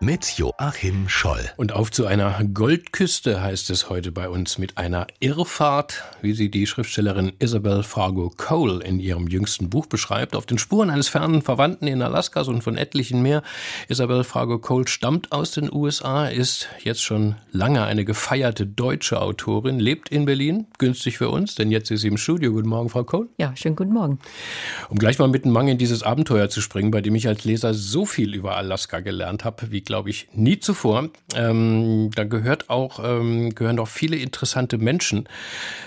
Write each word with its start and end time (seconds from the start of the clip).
mit 0.00 0.36
Joachim 0.36 1.08
Scholl. 1.08 1.50
Und 1.56 1.72
auf 1.72 1.90
zu 1.90 2.06
einer 2.06 2.38
Goldküste 2.44 3.40
heißt 3.40 3.70
es 3.70 3.88
heute 3.88 4.12
bei 4.12 4.28
uns 4.28 4.58
mit 4.58 4.76
einer 4.76 5.06
Irrfahrt, 5.20 6.04
wie 6.20 6.34
sie 6.34 6.50
die 6.50 6.66
Schriftstellerin 6.66 7.32
Isabel 7.38 7.82
Fargo 7.82 8.30
Cole 8.36 8.84
in 8.84 9.00
ihrem 9.00 9.26
jüngsten 9.26 9.70
Buch 9.70 9.86
beschreibt, 9.86 10.36
auf 10.36 10.44
den 10.44 10.58
Spuren 10.58 10.90
eines 10.90 11.08
fernen 11.08 11.40
Verwandten 11.40 11.86
in 11.86 12.02
Alaska 12.02 12.42
und 12.42 12.62
von 12.62 12.76
etlichen 12.76 13.22
mehr. 13.22 13.42
Isabel 13.88 14.22
Fargo 14.24 14.58
Cole 14.58 14.86
stammt 14.86 15.32
aus 15.32 15.52
den 15.52 15.72
USA, 15.72 16.26
ist 16.26 16.68
jetzt 16.84 17.02
schon 17.02 17.36
lange 17.50 17.84
eine 17.84 18.04
gefeierte 18.04 18.66
deutsche 18.66 19.20
Autorin, 19.20 19.80
lebt 19.80 20.10
in 20.10 20.26
Berlin, 20.26 20.66
günstig 20.78 21.16
für 21.16 21.30
uns, 21.30 21.54
denn 21.54 21.70
jetzt 21.70 21.90
ist 21.90 22.02
sie 22.02 22.08
im 22.08 22.18
Studio. 22.18 22.52
Guten 22.52 22.68
Morgen, 22.68 22.90
Frau 22.90 23.04
Cole. 23.04 23.28
Ja, 23.38 23.56
schönen 23.56 23.76
guten 23.76 23.92
Morgen. 23.92 24.18
Um 24.90 24.98
gleich 24.98 25.18
mal 25.18 25.28
mit 25.28 25.44
einem 25.44 25.54
Mang 25.54 25.68
in 25.68 25.78
dieses 25.78 26.02
Abenteuer 26.02 26.50
zu 26.50 26.60
springen, 26.60 26.90
bei 26.90 27.00
dem 27.00 27.14
ich 27.14 27.28
als 27.28 27.44
Leser 27.44 27.72
so 27.72 28.04
viel 28.04 28.34
über 28.34 28.56
Alaska 28.56 29.00
gelernt 29.00 29.44
habe, 29.44 29.70
wie 29.70 29.85
glaube 29.86 30.10
ich, 30.10 30.28
nie 30.34 30.60
zuvor. 30.60 31.08
Ähm, 31.34 32.10
da 32.14 32.24
gehört 32.24 32.68
auch, 32.68 33.00
ähm, 33.02 33.54
gehören 33.54 33.78
auch 33.78 33.88
viele 33.88 34.16
interessante 34.16 34.76
Menschen, 34.78 35.28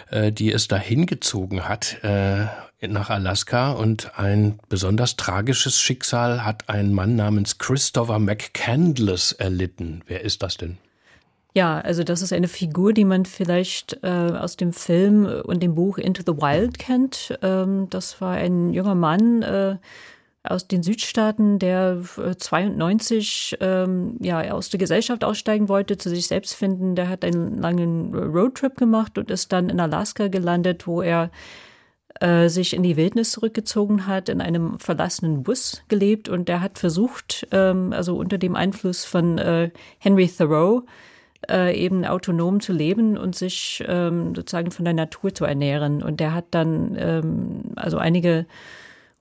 äh, 0.09 0.31
die 0.31 0.51
es 0.51 0.67
dahin 0.67 1.05
gezogen 1.05 1.67
hat. 1.67 2.03
Äh, 2.03 2.47
nach 2.87 3.09
Alaska 3.09 3.71
und 3.71 4.17
ein 4.17 4.59
besonders 4.69 5.17
tragisches 5.17 5.79
Schicksal 5.79 6.45
hat 6.45 6.69
ein 6.69 6.93
Mann 6.93 7.15
namens 7.15 7.57
Christopher 7.57 8.19
McCandless 8.19 9.33
erlitten. 9.33 10.01
Wer 10.07 10.21
ist 10.21 10.41
das 10.41 10.57
denn? 10.57 10.77
Ja, 11.55 11.81
also 11.81 12.03
das 12.03 12.21
ist 12.21 12.31
eine 12.31 12.47
Figur, 12.47 12.93
die 12.93 13.05
man 13.05 13.25
vielleicht 13.25 13.99
äh, 14.03 14.07
aus 14.07 14.55
dem 14.55 14.71
Film 14.71 15.25
und 15.25 15.61
dem 15.61 15.75
Buch 15.75 15.97
Into 15.97 16.21
the 16.25 16.39
Wild 16.39 16.77
kennt. 16.77 17.37
Ähm, 17.41 17.87
das 17.89 18.21
war 18.21 18.35
ein 18.35 18.71
junger 18.71 18.95
Mann, 18.95 19.41
äh, 19.41 19.75
aus 20.43 20.67
den 20.67 20.83
Südstaaten, 20.83 21.59
der 21.59 22.01
92 22.37 23.57
äh, 23.59 23.83
ähm, 23.83 24.17
ja 24.21 24.51
aus 24.51 24.69
der 24.69 24.79
Gesellschaft 24.79 25.23
aussteigen 25.23 25.67
wollte, 25.67 25.97
zu 25.97 26.09
sich 26.09 26.27
selbst 26.27 26.53
finden. 26.53 26.95
Der 26.95 27.09
hat 27.09 27.25
einen 27.25 27.57
langen 27.57 28.15
Roadtrip 28.15 28.77
gemacht 28.77 29.17
und 29.17 29.31
ist 29.31 29.51
dann 29.51 29.69
in 29.69 29.79
Alaska 29.79 30.27
gelandet, 30.27 30.87
wo 30.87 31.01
er 31.01 31.29
äh, 32.21 32.47
sich 32.47 32.73
in 32.73 32.83
die 32.83 32.97
Wildnis 32.97 33.31
zurückgezogen 33.31 34.07
hat, 34.07 34.29
in 34.29 34.41
einem 34.41 34.79
verlassenen 34.79 35.43
Bus 35.43 35.83
gelebt 35.89 36.29
und 36.29 36.47
der 36.47 36.61
hat 36.61 36.79
versucht, 36.79 37.47
ähm, 37.51 37.93
also 37.93 38.15
unter 38.15 38.37
dem 38.37 38.55
Einfluss 38.55 39.05
von 39.05 39.37
äh, 39.37 39.71
Henry 39.99 40.27
Thoreau, 40.27 40.83
äh, 41.49 41.77
eben 41.77 42.05
autonom 42.05 42.59
zu 42.59 42.73
leben 42.73 43.17
und 43.17 43.35
sich 43.35 43.83
ähm, 43.87 44.35
sozusagen 44.35 44.71
von 44.71 44.85
der 44.85 44.93
Natur 44.93 45.33
zu 45.33 45.45
ernähren. 45.45 46.03
Und 46.03 46.19
der 46.19 46.33
hat 46.33 46.45
dann 46.51 46.95
ähm, 46.99 47.61
also 47.75 47.97
einige 47.97 48.45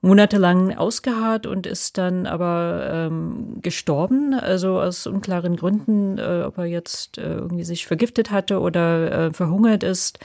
monatelang 0.00 0.76
ausgeharrt 0.76 1.46
und 1.46 1.66
ist 1.66 1.98
dann 1.98 2.26
aber 2.26 2.88
ähm, 2.90 3.60
gestorben, 3.62 4.32
also 4.34 4.80
aus 4.80 5.06
unklaren 5.06 5.56
Gründen, 5.56 6.18
äh, 6.18 6.44
ob 6.46 6.58
er 6.58 6.66
jetzt 6.66 7.18
äh, 7.18 7.34
irgendwie 7.34 7.64
sich 7.64 7.86
vergiftet 7.86 8.30
hatte 8.30 8.60
oder 8.60 9.26
äh, 9.26 9.32
verhungert 9.32 9.82
ist, 9.82 10.20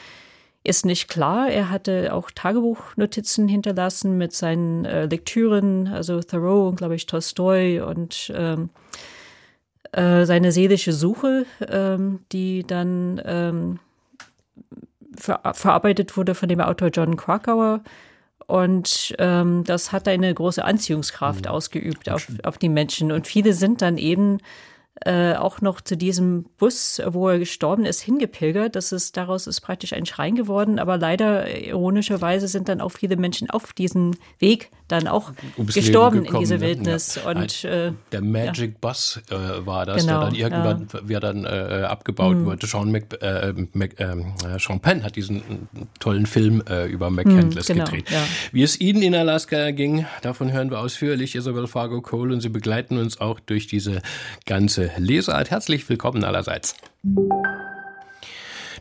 ist 0.63 0.85
nicht 0.85 1.09
klar. 1.09 1.49
Er 1.49 1.69
hatte 1.69 2.13
auch 2.13 2.29
Tagebuchnotizen 2.31 3.47
hinterlassen 3.47 4.17
mit 4.17 4.33
seinen 4.33 4.85
äh, 4.85 5.07
Lektüren, 5.07 5.87
also 5.87 6.21
Thoreau 6.21 6.67
und 6.67 6.75
glaube 6.75 6.95
ich 6.95 7.07
Tolstoi 7.07 7.81
und 7.81 8.31
ähm, 8.35 8.69
äh, 9.91 10.25
seine 10.25 10.51
seelische 10.51 10.93
Suche, 10.93 11.45
ähm, 11.67 12.19
die 12.31 12.63
dann 12.63 13.21
ähm, 13.25 13.79
ver 15.15 15.41
verarbeitet 15.53 16.15
wurde 16.15 16.35
von 16.35 16.49
dem 16.49 16.61
Autor 16.61 16.89
John 16.89 17.17
Krakauer 17.17 17.81
und 18.47 19.15
ähm, 19.19 19.63
das 19.65 19.91
hat 19.91 20.07
eine 20.07 20.33
große 20.33 20.63
Anziehungskraft 20.63 21.45
mhm. 21.45 21.51
ausgeübt 21.51 22.09
auf, 22.09 22.27
auf 22.43 22.57
die 22.57 22.69
Menschen. 22.69 23.11
Und 23.11 23.27
viele 23.27 23.53
sind 23.53 23.81
dann 23.81 23.97
eben 23.97 24.39
äh, 25.05 25.33
auch 25.33 25.61
noch 25.61 25.81
zu 25.81 25.97
diesem 25.97 26.45
Bus, 26.57 27.01
wo 27.05 27.29
er 27.29 27.39
gestorben 27.39 27.85
ist, 27.85 28.01
hingepilgert. 28.01 28.75
Das 28.75 28.91
ist, 28.91 29.17
daraus 29.17 29.47
ist 29.47 29.61
praktisch 29.61 29.93
ein 29.93 30.05
Schrein 30.05 30.35
geworden. 30.35 30.79
Aber 30.79 30.97
leider, 30.97 31.49
ironischerweise, 31.65 32.47
sind 32.47 32.69
dann 32.69 32.79
auch 32.79 32.91
viele 32.91 33.17
Menschen 33.17 33.49
auf 33.49 33.73
diesem 33.73 34.15
Weg 34.39 34.69
dann 34.87 35.07
auch 35.07 35.31
Ums 35.57 35.73
gestorben 35.73 36.23
in 36.23 36.39
dieser 36.39 36.61
Wildnis. 36.61 37.15
Ja. 37.15 37.31
Und, 37.31 37.63
äh, 37.65 37.91
der 38.11 38.21
Magic 38.21 38.71
ja. 38.71 38.77
Bus 38.79 39.19
äh, 39.29 39.65
war 39.65 39.85
das, 39.85 40.05
genau, 40.05 40.29
der 40.29 40.29
dann 40.29 40.35
irgendwann, 40.35 40.87
ja. 40.93 40.99
wer 41.03 41.19
dann 41.19 41.45
äh, 41.45 41.85
abgebaut 41.87 42.37
mhm. 42.37 42.45
wurde. 42.45 42.67
Sean, 42.67 42.91
Mac, 42.91 43.05
äh, 43.21 43.53
Mac, 43.73 43.99
ähm, 43.99 44.33
Sean 44.59 44.79
Penn 44.79 45.03
hat 45.03 45.15
diesen 45.15 45.67
tollen 45.99 46.25
Film 46.25 46.63
äh, 46.69 46.85
über 46.85 47.09
McCandless 47.09 47.69
mhm, 47.69 47.73
genau, 47.73 47.85
gedreht. 47.85 48.05
Wie 48.51 48.63
es 48.63 48.79
Ihnen 48.79 49.01
in 49.01 49.15
Alaska 49.15 49.71
ging, 49.71 50.05
davon 50.21 50.51
hören 50.51 50.69
wir 50.69 50.79
ausführlich. 50.79 51.35
Isabel 51.35 51.67
Fargo 51.67 52.01
Cole 52.01 52.33
und 52.33 52.41
Sie 52.41 52.49
begleiten 52.49 52.97
uns 52.97 53.19
auch 53.19 53.39
durch 53.39 53.67
diese 53.67 54.01
ganze 54.45 54.92
Lesart. 54.97 55.51
Herzlich 55.51 55.87
willkommen 55.89 56.23
allerseits. 56.23 56.75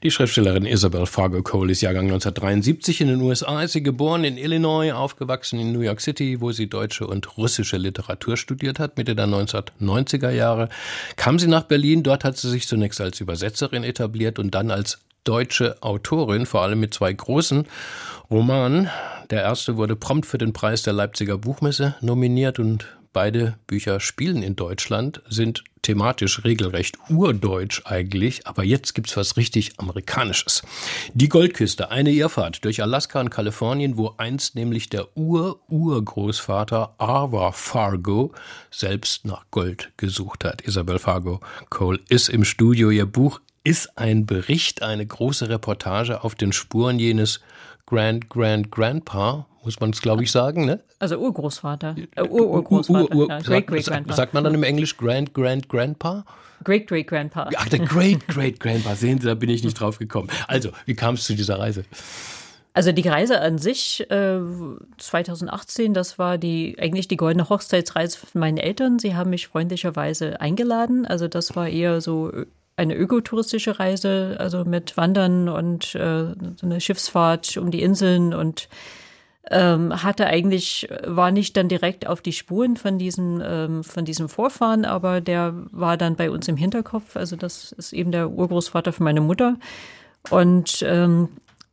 Die 0.03 0.11
Schriftstellerin 0.11 0.67
Isabel 0.67 1.07
Fargo 1.07 1.43
Cole 1.43 1.71
ist 1.71 1.81
Jahrgang 1.81 2.07
1973 2.07 3.03
in 3.03 3.09
den 3.09 3.21
USA. 3.21 3.63
Ist 3.63 3.73
sie 3.73 3.85
geboren 3.85 4.25
in 4.25 4.37
Illinois, 4.37 4.93
aufgewachsen 4.93 5.61
in 5.61 5.73
New 5.73 5.81
York 5.81 6.01
City, 6.01 6.41
wo 6.41 6.51
sie 6.51 6.69
deutsche 6.69 7.07
und 7.07 7.37
russische 7.37 7.77
Literatur 7.77 8.37
studiert 8.37 8.81
hat. 8.81 8.97
Mitte 8.97 9.15
der 9.15 9.27
1990er 9.27 10.31
Jahre 10.31 10.69
kam 11.15 11.39
sie 11.39 11.47
nach 11.47 11.65
Berlin. 11.65 12.03
Dort 12.03 12.25
hat 12.25 12.37
sie 12.37 12.51
sich 12.51 12.67
zunächst 12.67 13.01
als 13.01 13.21
Übersetzerin 13.21 13.85
etabliert 13.85 14.41
und 14.41 14.57
dann 14.57 14.73
als 14.73 14.99
deutsche 15.23 15.81
Autorin, 15.85 16.47
vor 16.47 16.63
allem 16.63 16.81
mit 16.81 16.95
zwei 16.95 17.13
großen 17.13 17.65
Romanen. 18.29 18.91
Der 19.31 19.43
erste 19.43 19.77
wurde 19.77 19.95
prompt 19.95 20.27
für 20.27 20.39
den 20.39 20.53
Preis 20.53 20.83
der 20.83 20.95
Leipziger 20.95 21.39
Buchmesse 21.39 21.95
nominiert 22.01 22.59
und 22.59 22.89
Beide 23.13 23.59
Bücher 23.67 24.01
spielen 24.01 24.43
in 24.43 24.57
Deutschland, 24.57 25.21
sind 25.29 25.65
thematisch 25.83 26.45
regelrecht 26.45 26.97
urdeutsch 27.11 27.83
eigentlich, 27.85 28.47
aber 28.47 28.65
jetzt 28.65 28.95
gibt's 28.95 29.17
was 29.17 29.37
richtig 29.37 29.79
Amerikanisches. 29.79 30.63
Die 31.13 31.29
Goldküste, 31.29 31.91
eine 31.91 32.11
Irrfahrt 32.11 32.65
durch 32.65 32.83
Alaska 32.83 33.21
und 33.21 33.31
Kalifornien, 33.31 33.97
wo 33.97 34.15
einst 34.17 34.55
nämlich 34.55 34.89
der 34.89 35.17
Ur-Urgroßvater 35.17 36.95
Arva 36.99 37.53
Fargo 37.53 38.33
selbst 38.71 39.25
nach 39.25 39.45
Gold 39.51 39.93
gesucht 39.97 40.45
hat. 40.45 40.63
Isabel 40.63 40.99
Fargo 40.99 41.41
Cole 41.69 42.01
ist 42.09 42.29
im 42.29 42.45
Studio. 42.45 42.91
Ihr 42.91 43.07
Buch 43.07 43.41
ist 43.65 43.99
ein 43.99 44.27
Bericht, 44.27 44.83
eine 44.83 45.07
große 45.07 45.49
Reportage 45.49 46.25
auf 46.25 46.35
den 46.35 46.53
Spuren 46.53 46.99
jenes 46.99 47.41
Grand 47.87 48.31
Grand 48.31 48.71
Grandpa, 48.71 49.47
muss 49.65 49.81
man 49.81 49.91
es 49.91 50.03
glaube 50.03 50.23
ich 50.23 50.33
sagen, 50.33 50.65
ne? 50.65 50.81
Also 50.99 51.17
Urgroßvater. 51.19 51.97
Äh, 52.17 52.23
Ur 52.23 52.49
Urgroßvater. 52.49 53.15
Ur, 53.15 53.23
Ur, 53.23 53.29
ja. 53.29 53.41
Great 53.41 53.67
Great 53.67 53.87
Grandpa. 53.87 54.15
Sagt 54.15 54.35
man 54.35 54.45
dann 54.45 54.55
im 54.55 54.63
Englisch 54.63 54.97
Grand 54.97 55.35
Grand 55.35 55.69
Grandpa? 55.69 56.25
Great 56.65 56.87
Great 56.87 57.07
Grandpa. 57.07 57.51
Ach, 57.57 57.69
der 57.69 57.81
Great 57.81 58.27
Great 58.29 58.61
Grandpa. 58.61 58.95
Sehen 58.95 59.21
Sie, 59.21 59.27
da 59.27 59.35
bin 59.35 59.51
ich 59.51 59.65
nicht 59.65 59.79
drauf 59.79 59.99
gekommen. 59.99 60.29
Also, 60.47 60.71
wie 60.87 60.95
kam 60.95 61.15
es 61.15 61.25
zu 61.25 61.35
dieser 61.35 61.59
Reise? 61.59 61.85
Also 62.75 62.93
die 62.93 63.07
Reise 63.07 63.41
an 63.41 63.59
sich 63.59 64.09
äh, 64.11 64.39
2018, 64.97 65.93
das 65.93 66.19
war 66.19 66.39
die 66.39 66.77
eigentlich 66.81 67.07
die 67.07 67.19
goldene 67.19 67.51
Hochzeitsreise 67.51 68.19
von 68.19 68.41
meinen 68.41 68.57
Eltern. 68.57 68.99
Sie 68.99 69.15
haben 69.15 69.29
mich 69.29 69.49
freundlicherweise 69.49 70.41
eingeladen. 70.41 71.05
Also 71.05 71.29
das 71.29 71.55
war 71.55 71.69
eher 71.69 72.01
so 72.01 72.33
eine 72.77 72.95
ökotouristische 72.95 73.79
Reise, 73.79 74.37
also 74.39 74.65
mit 74.65 74.97
Wandern 74.97 75.51
und 75.51 75.95
äh, 75.95 76.33
so 76.57 76.67
eine 76.67 76.81
Schiffsfahrt 76.81 77.59
um 77.59 77.71
die 77.71 77.83
Inseln 77.83 78.33
und 78.33 78.69
ähm, 79.51 80.03
hatte 80.03 80.27
eigentlich, 80.27 80.89
war 81.05 81.31
nicht 81.31 81.57
dann 81.57 81.69
direkt 81.69 82.07
auf 82.07 82.21
die 82.21 82.33
Spuren 82.33 82.77
von 82.77 82.99
diesem, 82.99 83.43
ähm, 83.45 83.85
von 83.85 84.05
diesem 84.05 84.29
Vorfahren, 84.29 84.85
aber 84.85 85.21
der 85.21 85.55
war 85.73 85.97
dann 85.97 86.17
bei 86.17 86.31
uns 86.31 86.49
im 86.49 86.57
Hinterkopf. 86.57 87.17
Also 87.17 87.37
das 87.37 87.73
ist 87.73 87.93
eben 87.93 88.13
der 88.13 88.31
Urgroßvater 88.31 88.93
von 88.93 89.05
meiner 89.05 89.21
Mutter. 89.21 89.57
Und 90.31 90.85
ähm, 90.87 91.29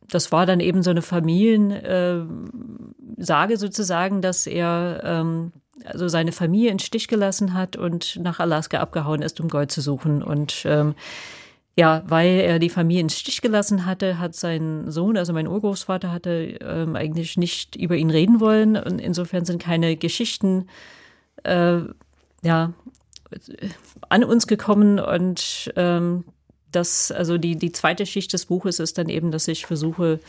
das 0.08 0.32
war 0.32 0.46
dann 0.46 0.60
eben 0.60 0.82
so 0.82 0.90
eine 0.90 1.02
Familiensage 1.02 3.52
äh, 3.52 3.56
sozusagen, 3.56 4.20
dass 4.20 4.48
er 4.48 5.02
ähm, 5.04 5.52
also 5.84 6.08
seine 6.08 6.32
Familie 6.32 6.70
in 6.70 6.78
Stich 6.78 7.08
gelassen 7.08 7.54
hat 7.54 7.76
und 7.76 8.18
nach 8.20 8.40
Alaska 8.40 8.80
abgehauen 8.80 9.22
ist, 9.22 9.40
um 9.40 9.48
Gold 9.48 9.70
zu 9.70 9.80
suchen. 9.80 10.22
Und 10.22 10.62
ähm, 10.64 10.94
ja, 11.76 12.02
weil 12.06 12.40
er 12.40 12.58
die 12.58 12.68
Familie 12.68 13.02
in 13.02 13.10
Stich 13.10 13.42
gelassen 13.42 13.86
hatte, 13.86 14.18
hat 14.18 14.34
sein 14.34 14.90
Sohn, 14.90 15.16
also 15.16 15.32
mein 15.32 15.46
Urgroßvater, 15.46 16.12
hatte 16.12 16.58
ähm, 16.60 16.96
eigentlich 16.96 17.36
nicht 17.36 17.76
über 17.76 17.96
ihn 17.96 18.10
reden 18.10 18.40
wollen. 18.40 18.76
Und 18.76 19.00
insofern 19.00 19.44
sind 19.44 19.62
keine 19.62 19.96
Geschichten 19.96 20.66
äh, 21.44 21.80
ja, 22.42 22.72
an 24.08 24.24
uns 24.24 24.46
gekommen. 24.46 24.98
Und 24.98 25.72
ähm, 25.76 26.24
das, 26.72 27.12
also 27.12 27.38
die, 27.38 27.56
die 27.56 27.72
zweite 27.72 28.04
Schicht 28.04 28.32
des 28.32 28.46
Buches 28.46 28.80
ist 28.80 28.98
dann 28.98 29.08
eben, 29.08 29.30
dass 29.30 29.48
ich 29.48 29.66
versuche, 29.66 30.20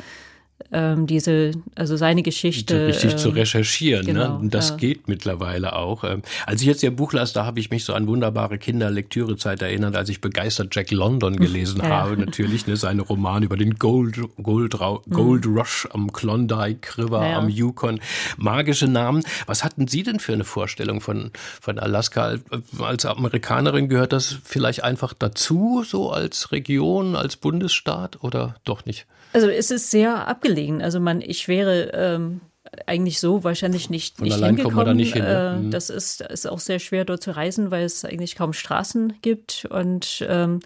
ähm, 0.71 1.07
diese, 1.07 1.51
also 1.75 1.97
seine 1.97 2.23
Geschichte. 2.23 2.87
Richtig 2.87 3.11
ähm, 3.13 3.17
zu 3.17 3.29
recherchieren, 3.29 4.05
ne? 4.05 4.13
genau, 4.13 4.27
ne? 4.29 4.39
Und 4.39 4.53
das 4.53 4.69
ja. 4.69 4.75
geht 4.77 5.07
mittlerweile 5.07 5.75
auch. 5.75 6.03
Ähm, 6.03 6.21
als 6.45 6.61
ich 6.61 6.67
jetzt 6.67 6.83
ihr 6.83 6.95
Buch 6.95 7.13
las, 7.13 7.33
da 7.33 7.45
habe 7.45 7.59
ich 7.59 7.69
mich 7.69 7.85
so 7.85 7.93
an 7.93 8.07
wunderbare 8.07 8.57
Kinderlektürezeit 8.57 9.61
erinnert, 9.61 9.95
als 9.95 10.09
ich 10.09 10.21
begeistert 10.21 10.75
Jack 10.75 10.91
London 10.91 11.35
gelesen 11.35 11.81
ja. 11.83 11.89
habe, 11.89 12.17
natürlich, 12.17 12.67
ne, 12.67 12.75
seine 12.77 13.01
Romane 13.01 13.45
über 13.45 13.57
den 13.57 13.75
Gold, 13.75 14.19
Gold, 14.41 14.77
Gold 15.09 15.45
mhm. 15.45 15.57
Rush 15.57 15.87
am 15.91 16.11
Klondike 16.11 16.97
River, 16.97 17.27
ja. 17.27 17.37
am 17.37 17.49
Yukon. 17.49 17.99
Magische 18.37 18.87
Namen. 18.87 19.23
Was 19.45 19.63
hatten 19.63 19.87
Sie 19.87 20.03
denn 20.03 20.19
für 20.19 20.33
eine 20.33 20.43
Vorstellung 20.43 21.01
von, 21.01 21.31
von 21.61 21.79
Alaska? 21.79 22.35
Als 22.79 23.05
Amerikanerin 23.05 23.89
gehört 23.89 24.13
das 24.13 24.37
vielleicht 24.43 24.83
einfach 24.83 25.13
dazu, 25.13 25.83
so 25.85 26.11
als 26.11 26.51
Region, 26.51 27.15
als 27.15 27.35
Bundesstaat 27.35 28.23
oder 28.23 28.55
doch 28.63 28.85
nicht? 28.85 29.05
Also 29.33 29.47
es 29.47 29.71
ist 29.71 29.91
sehr 29.91 30.27
abgelegen. 30.27 30.81
Also 30.81 30.99
man, 30.99 31.21
ich 31.21 31.47
wäre 31.47 31.91
ähm, 31.93 32.41
eigentlich 32.85 33.19
so 33.19 33.43
wahrscheinlich 33.43 33.89
nicht, 33.89 34.21
nicht 34.21 34.35
hingekommen. 34.35 34.85
Da 34.85 34.93
nicht 34.93 35.13
hin, 35.13 35.23
ne? 35.23 35.57
äh, 35.57 35.59
mhm. 35.59 35.71
Das 35.71 35.89
ist, 35.89 36.21
ist 36.21 36.47
auch 36.47 36.59
sehr 36.59 36.79
schwer 36.79 37.05
dort 37.05 37.23
zu 37.23 37.31
reisen, 37.31 37.71
weil 37.71 37.83
es 37.83 38.05
eigentlich 38.05 38.35
kaum 38.35 38.53
Straßen 38.53 39.15
gibt. 39.21 39.65
Und 39.69 40.25
ähm, 40.27 40.59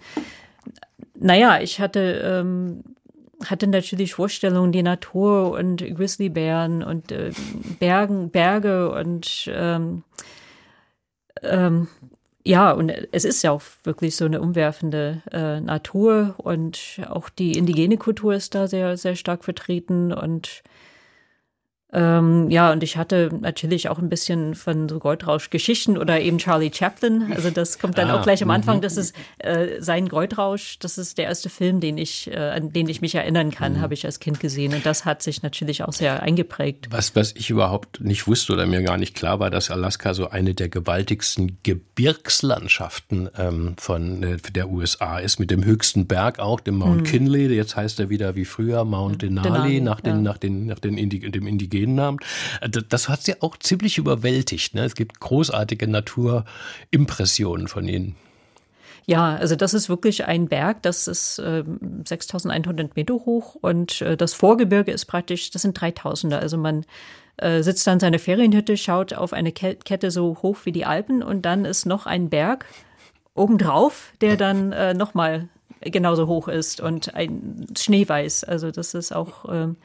naja, 1.14 1.60
ich 1.60 1.80
hatte, 1.80 2.22
ähm, 2.24 2.84
hatte 3.44 3.66
natürlich 3.66 4.14
Vorstellungen, 4.14 4.72
die 4.72 4.82
Natur 4.82 5.52
und 5.52 5.78
Grizzlybären 5.78 6.82
und 6.82 7.12
äh, 7.12 7.32
Bergen, 7.78 8.30
Berge 8.30 8.90
und 8.90 9.50
ähm, 9.52 10.02
ähm, 11.42 11.88
ja, 12.46 12.70
und 12.70 12.92
es 13.10 13.24
ist 13.24 13.42
ja 13.42 13.50
auch 13.50 13.62
wirklich 13.82 14.14
so 14.14 14.24
eine 14.24 14.40
umwerfende 14.40 15.22
äh, 15.32 15.60
Natur 15.60 16.36
und 16.38 17.00
auch 17.08 17.28
die 17.28 17.58
indigene 17.58 17.96
Kultur 17.96 18.34
ist 18.34 18.54
da 18.54 18.68
sehr, 18.68 18.96
sehr 18.96 19.16
stark 19.16 19.44
vertreten 19.44 20.12
und 20.12 20.62
ähm, 21.96 22.50
ja, 22.50 22.72
und 22.72 22.82
ich 22.82 22.98
hatte 22.98 23.30
natürlich 23.40 23.88
auch 23.88 23.98
ein 23.98 24.10
bisschen 24.10 24.54
von 24.54 24.86
so 24.86 24.98
Goldrausch-Geschichten 24.98 25.96
oder 25.96 26.20
eben 26.20 26.36
Charlie 26.36 26.70
Chaplin. 26.70 27.32
Also 27.34 27.48
das 27.48 27.78
kommt 27.78 27.96
dann 27.96 28.10
ah, 28.10 28.18
auch 28.18 28.22
gleich 28.22 28.42
am 28.42 28.50
Anfang. 28.50 28.78
Mhm. 28.78 28.80
Das 28.82 28.98
ist 28.98 29.16
äh, 29.38 29.80
sein 29.80 30.10
Goldrausch. 30.10 30.78
Das 30.78 30.98
ist 30.98 31.16
der 31.16 31.24
erste 31.24 31.48
Film, 31.48 31.80
den 31.80 31.96
ich, 31.96 32.30
äh, 32.30 32.36
an 32.36 32.70
den 32.70 32.86
ich 32.90 33.00
mich 33.00 33.14
erinnern 33.14 33.50
kann, 33.50 33.74
mhm. 33.74 33.80
habe 33.80 33.94
ich 33.94 34.04
als 34.04 34.20
Kind 34.20 34.40
gesehen. 34.40 34.74
Und 34.74 34.84
das 34.84 35.06
hat 35.06 35.22
sich 35.22 35.42
natürlich 35.42 35.84
auch 35.84 35.94
sehr 35.94 36.22
eingeprägt. 36.22 36.88
Was, 36.90 37.16
was 37.16 37.32
ich 37.34 37.48
überhaupt 37.48 38.02
nicht 38.02 38.26
wusste 38.26 38.52
oder 38.52 38.66
mir 38.66 38.82
gar 38.82 38.98
nicht 38.98 39.14
klar 39.14 39.40
war, 39.40 39.48
dass 39.48 39.70
Alaska 39.70 40.12
so 40.12 40.28
eine 40.28 40.52
der 40.52 40.68
gewaltigsten 40.68 41.56
Gebirgslandschaften 41.62 43.30
ähm, 43.38 43.74
von 43.78 44.22
äh, 44.22 44.36
der 44.36 44.68
USA 44.68 45.18
ist, 45.18 45.40
mit 45.40 45.50
dem 45.50 45.64
höchsten 45.64 46.06
Berg 46.06 46.40
auch, 46.40 46.60
dem 46.60 46.76
Mount 46.76 47.00
mhm. 47.00 47.04
Kinley. 47.04 47.54
Jetzt 47.54 47.74
heißt 47.74 48.00
er 48.00 48.10
wieder 48.10 48.36
wie 48.36 48.44
früher 48.44 48.84
Mount 48.84 49.22
Denali, 49.22 49.48
Denali 49.48 49.80
nach, 49.80 50.02
den, 50.02 50.16
ja. 50.16 50.20
nach, 50.20 50.36
den, 50.36 50.66
nach 50.66 50.78
den 50.78 50.98
Indi 50.98 51.20
dem 51.30 51.46
Indigenen 51.46 51.85
Namen. 51.94 52.18
Äh, 52.60 52.68
das 52.68 53.08
hat 53.08 53.22
sie 53.22 53.40
auch 53.42 53.56
ziemlich 53.56 53.98
überwältigt. 53.98 54.74
Ne? 54.74 54.84
Es 54.84 54.94
gibt 54.94 55.20
großartige 55.20 55.88
Naturimpressionen 55.88 57.68
von 57.68 57.88
ihnen. 57.88 58.16
Ja, 59.08 59.36
also 59.36 59.54
das 59.54 59.72
ist 59.72 59.88
wirklich 59.88 60.24
ein 60.24 60.48
Berg, 60.48 60.82
das 60.82 61.06
ist 61.06 61.38
äh, 61.38 61.62
6100 62.04 62.96
Meter 62.96 63.14
hoch 63.14 63.54
und 63.54 64.02
äh, 64.02 64.16
das 64.16 64.34
Vorgebirge 64.34 64.90
ist 64.90 65.04
praktisch, 65.04 65.52
das 65.52 65.62
sind 65.62 65.78
3000er. 65.78 66.38
Also 66.38 66.58
man 66.58 66.84
äh, 67.36 67.62
sitzt 67.62 67.86
dann 67.86 68.00
seine 68.00 68.18
Ferienhütte, 68.18 68.76
schaut 68.76 69.14
auf 69.14 69.32
eine 69.32 69.52
Kette 69.52 70.10
so 70.10 70.38
hoch 70.42 70.58
wie 70.64 70.72
die 70.72 70.86
Alpen 70.86 71.22
und 71.22 71.42
dann 71.42 71.64
ist 71.64 71.86
noch 71.86 72.06
ein 72.06 72.30
Berg 72.30 72.66
obendrauf, 73.36 74.12
der 74.20 74.36
dann 74.36 74.72
äh, 74.72 74.92
nochmal 74.92 75.48
genauso 75.82 76.26
hoch 76.26 76.48
ist 76.48 76.80
und 76.80 77.14
ein 77.14 77.66
Schneeweiß. 77.78 78.42
Also 78.42 78.72
das 78.72 78.94
ist 78.94 79.14
auch 79.14 79.44
ähm, 79.48 79.76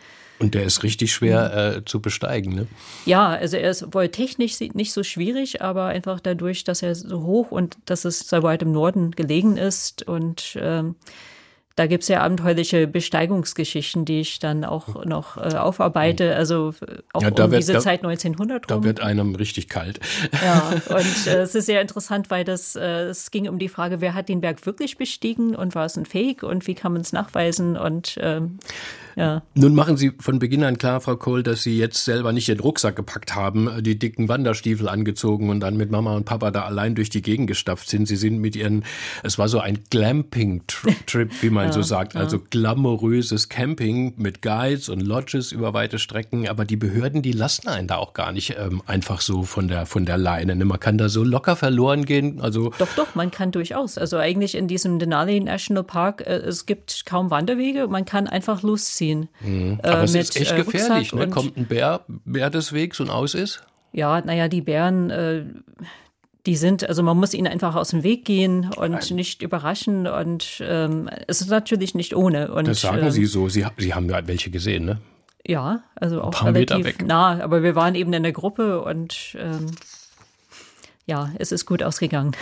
und 0.41 0.55
der 0.55 0.63
ist 0.63 0.81
richtig 0.81 1.13
schwer 1.13 1.75
äh, 1.77 1.85
zu 1.85 2.01
besteigen, 2.01 2.55
ne? 2.55 2.67
Ja, 3.05 3.29
also 3.29 3.57
er 3.57 3.69
ist 3.69 3.93
wohl 3.93 4.09
technisch 4.09 4.59
nicht 4.59 4.91
so 4.91 5.03
schwierig, 5.03 5.61
aber 5.61 5.85
einfach 5.85 6.19
dadurch, 6.19 6.63
dass 6.63 6.81
er 6.81 6.95
so 6.95 7.21
hoch 7.21 7.51
und 7.51 7.77
dass 7.85 8.05
es 8.05 8.27
so 8.27 8.41
weit 8.41 8.63
im 8.63 8.71
Norden 8.71 9.11
gelegen 9.11 9.57
ist 9.57 10.07
und 10.07 10.57
ähm, 10.59 10.95
da 11.75 11.87
gibt 11.87 12.03
es 12.03 12.09
ja 12.09 12.21
abenteuerliche 12.21 12.87
Besteigungsgeschichten, 12.87 14.05
die 14.05 14.21
ich 14.21 14.39
dann 14.39 14.65
auch 14.65 15.05
noch 15.05 15.37
äh, 15.37 15.55
aufarbeite, 15.55 16.35
also 16.35 16.73
auch 17.13 17.21
ja, 17.21 17.29
um 17.29 17.37
wird, 17.37 17.53
diese 17.53 17.73
da, 17.73 17.79
Zeit 17.79 18.03
1900 18.03 18.69
rum. 18.69 18.81
Da 18.81 18.83
wird 18.83 19.01
einem 19.01 19.35
richtig 19.35 19.69
kalt. 19.69 19.99
Ja, 20.43 20.73
und 20.89 21.27
äh, 21.27 21.41
es 21.41 21.55
ist 21.55 21.65
sehr 21.65 21.81
interessant, 21.81 22.29
weil 22.29 22.43
das, 22.43 22.75
äh, 22.75 23.05
es 23.05 23.31
ging 23.31 23.47
um 23.47 23.59
die 23.59 23.69
Frage, 23.69 24.01
wer 24.01 24.13
hat 24.13 24.29
den 24.29 24.41
Berg 24.41 24.65
wirklich 24.65 24.97
bestiegen 24.97 25.55
und 25.55 25.75
war 25.75 25.85
es 25.85 25.97
ein 25.97 26.05
Fake 26.05 26.43
und 26.43 26.67
wie 26.67 26.75
kann 26.75 26.93
man 26.93 27.01
es 27.01 27.13
nachweisen 27.13 27.77
und 27.77 28.17
ähm, 28.21 28.59
ja. 29.15 29.43
Nun 29.55 29.75
machen 29.75 29.97
Sie 29.97 30.11
von 30.19 30.39
Beginn 30.39 30.63
an 30.63 30.77
klar, 30.77 31.01
Frau 31.01 31.15
Kohl, 31.15 31.43
dass 31.43 31.63
Sie 31.63 31.77
jetzt 31.77 32.05
selber 32.05 32.31
nicht 32.31 32.47
den 32.47 32.59
Rucksack 32.59 32.95
gepackt 32.95 33.35
haben, 33.35 33.83
die 33.83 33.97
dicken 33.97 34.29
Wanderstiefel 34.29 34.87
angezogen 34.87 35.49
und 35.49 35.59
dann 35.59 35.77
mit 35.77 35.91
Mama 35.91 36.15
und 36.15 36.25
Papa 36.25 36.51
da 36.51 36.63
allein 36.63 36.95
durch 36.95 37.09
die 37.09 37.21
Gegend 37.21 37.47
gestapft 37.47 37.89
sind. 37.89 38.07
Sie 38.07 38.15
sind 38.15 38.39
mit 38.39 38.55
ihren, 38.55 38.83
es 39.23 39.37
war 39.37 39.47
so 39.47 39.59
ein 39.59 39.79
Glamping-Trip, 39.89 41.29
wie 41.41 41.49
man 41.49 41.60
ja, 41.67 41.73
so 41.73 41.81
sagt, 41.81 42.15
also 42.15 42.39
glamouröses 42.39 43.49
Camping 43.49 44.13
mit 44.17 44.41
Guides 44.41 44.89
und 44.89 45.01
Lodges 45.01 45.51
über 45.51 45.73
weite 45.73 45.99
Strecken. 45.99 46.47
Aber 46.47 46.65
die 46.65 46.77
Behörden, 46.77 47.21
die 47.21 47.33
lassen 47.33 47.67
einen 47.67 47.87
da 47.87 47.97
auch 47.97 48.13
gar 48.13 48.31
nicht 48.31 48.55
ähm, 48.57 48.81
einfach 48.85 49.21
so 49.21 49.43
von 49.43 49.67
der, 49.67 49.85
von 49.85 50.05
der 50.05 50.17
Leine. 50.17 50.55
Ne? 50.55 50.65
Man 50.65 50.79
kann 50.79 50.97
da 50.97 51.09
so 51.09 51.23
locker 51.23 51.55
verloren 51.55 52.05
gehen. 52.05 52.41
Also 52.41 52.71
doch, 52.77 52.93
doch, 52.95 53.15
man 53.15 53.29
kann 53.29 53.51
durchaus. 53.51 53.97
Also 53.97 54.17
eigentlich 54.17 54.55
in 54.55 54.67
diesem 54.67 54.99
Denali 54.99 55.39
National 55.39 55.83
Park, 55.83 56.21
äh, 56.21 56.37
es 56.37 56.65
gibt 56.65 57.05
kaum 57.05 57.29
Wanderwege. 57.29 57.87
Man 57.87 58.05
kann 58.05 58.27
einfach 58.27 58.61
losziehen 58.61 59.01
ziehen. 59.01 59.29
Mhm. 59.41 59.79
Aber 59.83 60.01
äh, 60.01 60.03
es 60.03 60.13
mit, 60.13 60.21
ist 60.21 60.39
echt 60.39 60.51
äh, 60.51 60.63
gefährlich. 60.63 61.13
Ne? 61.13 61.29
Kommt 61.29 61.57
ein 61.57 61.65
Bär, 61.65 62.01
Bär 62.07 62.49
des 62.49 62.73
Wegs 62.73 62.99
und 62.99 63.09
aus 63.09 63.33
ist? 63.33 63.63
Ja, 63.93 64.21
naja, 64.21 64.47
die 64.47 64.61
Bären, 64.61 65.09
äh, 65.09 65.45
die 66.45 66.55
sind, 66.55 66.87
also 66.87 67.03
man 67.03 67.17
muss 67.17 67.33
ihnen 67.33 67.47
einfach 67.47 67.75
aus 67.75 67.89
dem 67.89 68.03
Weg 68.03 68.25
gehen 68.25 68.69
und 68.75 68.91
Nein. 68.91 69.15
nicht 69.15 69.41
überraschen. 69.41 70.07
Und 70.07 70.61
ähm, 70.65 71.09
es 71.27 71.41
ist 71.41 71.49
natürlich 71.49 71.93
nicht 71.93 72.15
ohne. 72.15 72.51
Und, 72.53 72.67
das 72.67 72.81
sagen 72.81 73.05
ähm, 73.05 73.11
Sie 73.11 73.25
so. 73.25 73.49
Sie, 73.49 73.65
Sie 73.77 73.93
haben 73.93 74.09
ja 74.09 74.27
welche 74.27 74.49
gesehen, 74.49 74.85
ne? 74.85 74.99
Ja, 75.45 75.83
also 75.95 76.21
auch 76.21 76.45
relativ 76.45 76.99
nah. 76.99 77.41
Aber 77.41 77.63
wir 77.63 77.75
waren 77.75 77.95
eben 77.95 78.13
in 78.13 78.23
der 78.23 78.31
Gruppe 78.31 78.81
und 78.81 79.35
ähm, 79.39 79.67
ja, 81.05 81.31
es 81.39 81.51
ist 81.51 81.65
gut 81.65 81.83
ausgegangen. 81.83 82.35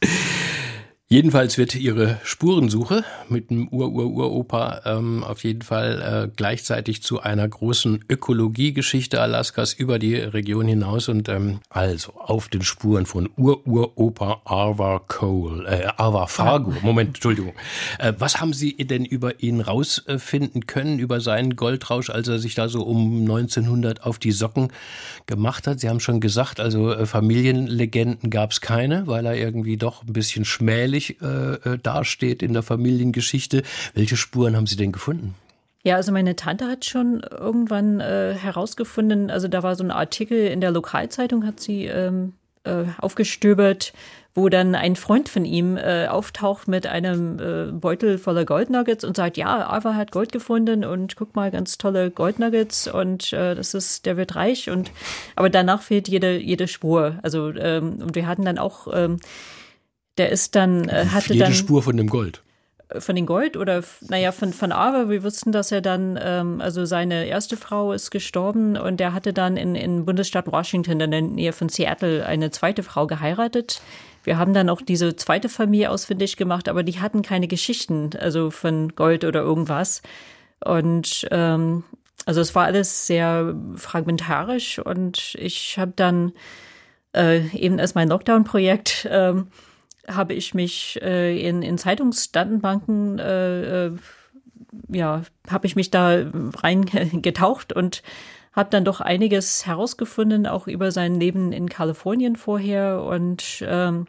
Jedenfalls 1.08 1.56
wird 1.56 1.76
ihre 1.76 2.18
Spurensuche 2.24 3.04
mit 3.28 3.50
dem 3.50 3.68
Ur-Ur-Uropa 3.68 4.80
ähm, 4.86 5.22
auf 5.22 5.44
jeden 5.44 5.62
Fall 5.62 6.02
äh, 6.02 6.32
gleichzeitig 6.34 7.00
zu 7.00 7.20
einer 7.20 7.46
großen 7.46 8.04
Ökologiegeschichte 8.10 9.20
Alaskas 9.20 9.72
über 9.72 10.00
die 10.00 10.16
Region 10.16 10.66
hinaus 10.66 11.08
und 11.08 11.28
ähm, 11.28 11.60
also 11.68 12.14
auf 12.14 12.48
den 12.48 12.62
Spuren 12.62 13.06
von 13.06 13.30
Ur-Uropa 13.36 14.40
Arva 14.44 14.98
Cole, 15.06 15.64
äh, 15.68 15.86
Arva 15.96 16.26
Fargo. 16.26 16.74
Moment, 16.82 17.10
Entschuldigung. 17.10 17.52
Äh, 18.00 18.14
was 18.18 18.40
haben 18.40 18.52
Sie 18.52 18.76
denn 18.76 19.04
über 19.04 19.40
ihn 19.40 19.60
rausfinden 19.60 20.66
können, 20.66 20.98
über 20.98 21.20
seinen 21.20 21.54
Goldrausch, 21.54 22.10
als 22.10 22.26
er 22.26 22.40
sich 22.40 22.56
da 22.56 22.68
so 22.68 22.82
um 22.82 23.20
1900 23.20 24.02
auf 24.02 24.18
die 24.18 24.32
Socken 24.32 24.72
gemacht 25.26 25.68
hat? 25.68 25.78
Sie 25.78 25.88
haben 25.88 26.00
schon 26.00 26.20
gesagt, 26.20 26.58
also 26.58 26.90
äh, 26.90 27.06
Familienlegenden 27.06 28.28
gab 28.30 28.50
es 28.50 28.60
keine, 28.60 29.06
weil 29.06 29.24
er 29.24 29.36
irgendwie 29.36 29.76
doch 29.76 30.02
ein 30.02 30.12
bisschen 30.12 30.44
schmählich 30.44 30.95
ähnlich 30.96 31.20
äh, 31.20 31.74
äh, 31.74 31.78
dasteht 31.78 32.42
in 32.42 32.52
der 32.52 32.62
Familiengeschichte. 32.62 33.62
Welche 33.94 34.16
Spuren 34.16 34.56
haben 34.56 34.66
Sie 34.66 34.76
denn 34.76 34.92
gefunden? 34.92 35.34
Ja, 35.82 35.96
also 35.96 36.10
meine 36.10 36.34
Tante 36.34 36.66
hat 36.66 36.84
schon 36.84 37.20
irgendwann 37.20 38.00
äh, 38.00 38.34
herausgefunden, 38.34 39.30
also 39.30 39.46
da 39.46 39.62
war 39.62 39.76
so 39.76 39.84
ein 39.84 39.92
Artikel 39.92 40.48
in 40.48 40.60
der 40.60 40.72
Lokalzeitung, 40.72 41.46
hat 41.46 41.60
sie 41.60 41.84
ähm, 41.84 42.32
äh, 42.64 42.84
aufgestöbert, 42.98 43.92
wo 44.34 44.48
dann 44.48 44.74
ein 44.74 44.96
Freund 44.96 45.28
von 45.28 45.44
ihm 45.44 45.76
äh, 45.76 46.08
auftaucht 46.08 46.66
mit 46.66 46.88
einem 46.88 47.38
äh, 47.38 47.70
Beutel 47.70 48.18
voller 48.18 48.44
Goldnuggets 48.44 49.04
und 49.04 49.16
sagt, 49.16 49.36
ja, 49.36 49.70
Ava 49.70 49.94
hat 49.94 50.10
Gold 50.10 50.32
gefunden 50.32 50.84
und 50.84 51.14
guck 51.14 51.36
mal, 51.36 51.52
ganz 51.52 51.78
tolle 51.78 52.10
Goldnuggets 52.10 52.88
und 52.88 53.32
äh, 53.32 53.54
das 53.54 53.72
ist, 53.72 54.06
der 54.06 54.16
wird 54.16 54.34
reich 54.34 54.68
und 54.68 54.90
aber 55.36 55.50
danach 55.50 55.82
fehlt 55.82 56.08
jede 56.08 56.36
jede 56.36 56.66
Spur. 56.66 57.20
Also 57.22 57.54
ähm, 57.54 57.98
und 58.02 58.16
wir 58.16 58.26
hatten 58.26 58.44
dann 58.44 58.58
auch 58.58 58.88
ähm, 58.92 59.20
der 60.18 60.30
ist 60.30 60.54
dann, 60.54 60.88
äh, 60.88 61.06
hatte 61.06 61.34
Jede 61.34 61.46
dann. 61.46 61.54
Spur 61.54 61.82
von 61.82 61.96
dem 61.96 62.08
Gold. 62.08 62.42
Äh, 62.88 63.00
von 63.00 63.16
dem 63.16 63.26
Gold 63.26 63.56
oder, 63.56 63.82
naja, 64.08 64.32
von, 64.32 64.52
von 64.52 64.72
Ava. 64.72 65.08
Wir 65.08 65.22
wussten, 65.22 65.52
dass 65.52 65.72
er 65.72 65.80
dann, 65.80 66.18
ähm, 66.22 66.60
also 66.60 66.84
seine 66.84 67.26
erste 67.26 67.56
Frau 67.56 67.92
ist 67.92 68.10
gestorben 68.10 68.76
und 68.76 69.00
er 69.00 69.12
hatte 69.12 69.32
dann 69.32 69.56
in, 69.56 69.74
in 69.74 70.04
Bundesstaat 70.04 70.50
Washington 70.50 71.00
in 71.00 71.10
der 71.10 71.22
Nähe 71.22 71.52
von 71.52 71.68
Seattle 71.68 72.26
eine 72.26 72.50
zweite 72.50 72.82
Frau 72.82 73.06
geheiratet. 73.06 73.80
Wir 74.24 74.38
haben 74.38 74.54
dann 74.54 74.68
auch 74.70 74.82
diese 74.82 75.14
zweite 75.14 75.48
Familie 75.48 75.90
ausfindig 75.90 76.36
gemacht, 76.36 76.68
aber 76.68 76.82
die 76.82 77.00
hatten 77.00 77.22
keine 77.22 77.46
Geschichten, 77.46 78.10
also 78.18 78.50
von 78.50 78.94
Gold 78.96 79.24
oder 79.24 79.40
irgendwas. 79.40 80.02
Und 80.64 81.28
ähm, 81.30 81.84
also 82.24 82.40
es 82.40 82.54
war 82.54 82.64
alles 82.64 83.06
sehr 83.06 83.54
fragmentarisch 83.76 84.80
und 84.80 85.36
ich 85.38 85.78
habe 85.78 85.92
dann 85.94 86.32
äh, 87.14 87.46
eben 87.56 87.78
als 87.78 87.94
mein 87.94 88.08
Lockdown-Projekt 88.08 89.06
ähm, 89.10 89.48
habe 90.08 90.34
ich 90.34 90.54
mich 90.54 91.00
äh, 91.02 91.38
in, 91.40 91.62
in 91.62 91.78
Zeitungsdatenbanken 91.78 93.18
äh, 93.18 93.86
äh, 93.86 93.92
ja, 94.88 95.22
habe 95.50 95.66
ich 95.66 95.76
mich 95.76 95.90
da 95.90 96.24
reingetaucht 96.62 97.72
und 97.72 98.02
habe 98.52 98.70
dann 98.70 98.84
doch 98.84 99.00
einiges 99.00 99.66
herausgefunden, 99.66 100.46
auch 100.46 100.66
über 100.66 100.90
sein 100.90 101.20
Leben 101.20 101.52
in 101.52 101.68
Kalifornien 101.68 102.36
vorher 102.36 103.02
und 103.02 103.62
ähm, 103.66 104.06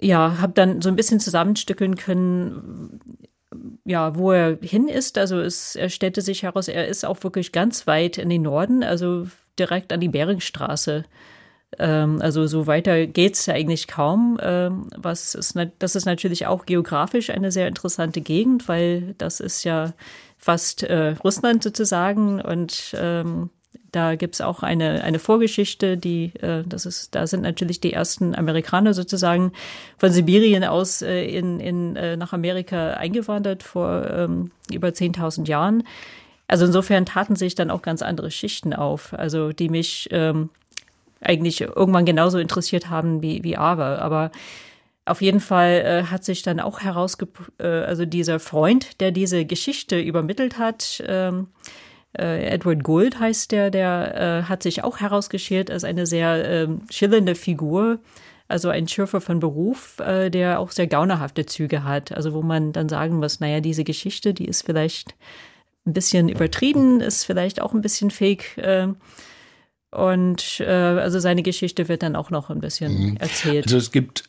ja, 0.00 0.38
habe 0.40 0.52
dann 0.52 0.80
so 0.80 0.88
ein 0.88 0.96
bisschen 0.96 1.18
zusammenstückeln 1.18 1.96
können, 1.96 3.00
ja, 3.84 4.16
wo 4.16 4.30
er 4.30 4.58
hin 4.62 4.86
ist. 4.86 5.18
Also 5.18 5.40
es 5.40 5.74
er 5.74 5.88
stellte 5.88 6.22
sich 6.22 6.44
heraus, 6.44 6.68
er 6.68 6.86
ist 6.86 7.04
auch 7.04 7.22
wirklich 7.24 7.50
ganz 7.50 7.88
weit 7.88 8.18
in 8.18 8.28
den 8.28 8.42
Norden, 8.42 8.84
also 8.84 9.26
direkt 9.58 9.92
an 9.92 10.00
die 10.00 10.08
Beringstraße. 10.08 11.04
Ähm, 11.78 12.20
also 12.22 12.46
so 12.46 12.66
weiter 12.66 13.06
geht's 13.06 13.46
ja 13.46 13.54
eigentlich 13.54 13.86
kaum. 13.88 14.38
Ähm, 14.42 14.88
was 14.96 15.34
ist, 15.34 15.58
das 15.78 15.96
ist 15.96 16.06
natürlich 16.06 16.46
auch 16.46 16.66
geografisch 16.66 17.30
eine 17.30 17.52
sehr 17.52 17.68
interessante 17.68 18.20
Gegend, 18.20 18.68
weil 18.68 19.14
das 19.18 19.40
ist 19.40 19.64
ja 19.64 19.92
fast 20.38 20.82
äh, 20.84 21.14
Russland 21.22 21.62
sozusagen 21.62 22.40
und 22.40 22.94
ähm, 22.98 23.50
da 23.92 24.16
gibt's 24.16 24.40
auch 24.40 24.62
eine, 24.62 25.02
eine 25.02 25.18
Vorgeschichte, 25.18 25.96
die, 25.96 26.32
äh, 26.40 26.62
das 26.66 26.86
ist, 26.86 27.14
da 27.14 27.26
sind 27.26 27.42
natürlich 27.42 27.80
die 27.80 27.92
ersten 27.92 28.34
Amerikaner 28.34 28.92
sozusagen 28.92 29.52
von 29.96 30.10
Sibirien 30.10 30.64
aus 30.64 31.02
äh, 31.02 31.24
in, 31.24 31.58
in, 31.58 31.96
äh, 31.96 32.16
nach 32.16 32.32
Amerika 32.32 32.90
eingewandert 32.90 33.62
vor 33.62 34.08
ähm, 34.10 34.50
über 34.70 34.88
10.000 34.88 35.46
Jahren. 35.48 35.84
Also 36.48 36.66
insofern 36.66 37.06
taten 37.06 37.36
sich 37.36 37.54
dann 37.54 37.70
auch 37.70 37.82
ganz 37.82 38.02
andere 38.02 38.30
Schichten 38.30 38.72
auf, 38.72 39.14
also 39.14 39.52
die 39.52 39.68
mich 39.68 40.08
ähm, 40.12 40.50
eigentlich 41.20 41.60
irgendwann 41.60 42.04
genauso 42.04 42.38
interessiert 42.38 42.90
haben 42.90 43.22
wie, 43.22 43.42
wie 43.44 43.56
Ava. 43.56 43.96
Aber 43.96 44.30
auf 45.04 45.22
jeden 45.22 45.40
Fall 45.40 45.70
äh, 45.70 46.02
hat 46.04 46.24
sich 46.24 46.42
dann 46.42 46.60
auch 46.60 46.80
herausge, 46.80 47.28
äh, 47.58 47.66
also 47.66 48.04
dieser 48.04 48.40
Freund, 48.40 49.00
der 49.00 49.10
diese 49.10 49.44
Geschichte 49.44 49.98
übermittelt 50.00 50.58
hat, 50.58 51.02
ähm, 51.06 51.48
äh, 52.16 52.46
Edward 52.48 52.84
Gould 52.84 53.20
heißt 53.20 53.52
der, 53.52 53.70
der 53.70 54.42
äh, 54.44 54.48
hat 54.48 54.62
sich 54.62 54.84
auch 54.84 54.98
herausgeschält 54.98 55.70
als 55.70 55.84
eine 55.84 56.06
sehr 56.06 56.44
äh, 56.48 56.68
schillernde 56.90 57.34
Figur, 57.34 57.98
also 58.48 58.70
ein 58.70 58.88
Schürfer 58.88 59.20
von 59.20 59.40
Beruf, 59.40 60.00
äh, 60.00 60.30
der 60.30 60.58
auch 60.58 60.70
sehr 60.70 60.86
gaunerhafte 60.86 61.44
Züge 61.44 61.84
hat. 61.84 62.12
Also 62.12 62.32
wo 62.32 62.42
man 62.42 62.72
dann 62.72 62.88
sagen 62.88 63.16
muss, 63.16 63.40
naja, 63.40 63.60
diese 63.60 63.84
Geschichte, 63.84 64.32
die 64.32 64.46
ist 64.46 64.64
vielleicht 64.64 65.14
ein 65.86 65.92
bisschen 65.92 66.28
übertrieben, 66.28 67.00
ist 67.00 67.24
vielleicht 67.24 67.60
auch 67.60 67.74
ein 67.74 67.82
bisschen 67.82 68.10
fake. 68.10 68.56
Und 69.90 70.60
äh, 70.60 70.66
also 70.66 71.18
seine 71.18 71.42
Geschichte 71.42 71.88
wird 71.88 72.02
dann 72.02 72.14
auch 72.14 72.30
noch 72.30 72.50
ein 72.50 72.60
bisschen 72.60 73.10
mhm. 73.10 73.16
erzählt. 73.16 73.66
Also 73.66 73.78
es 73.78 73.90
gibt 73.90 74.24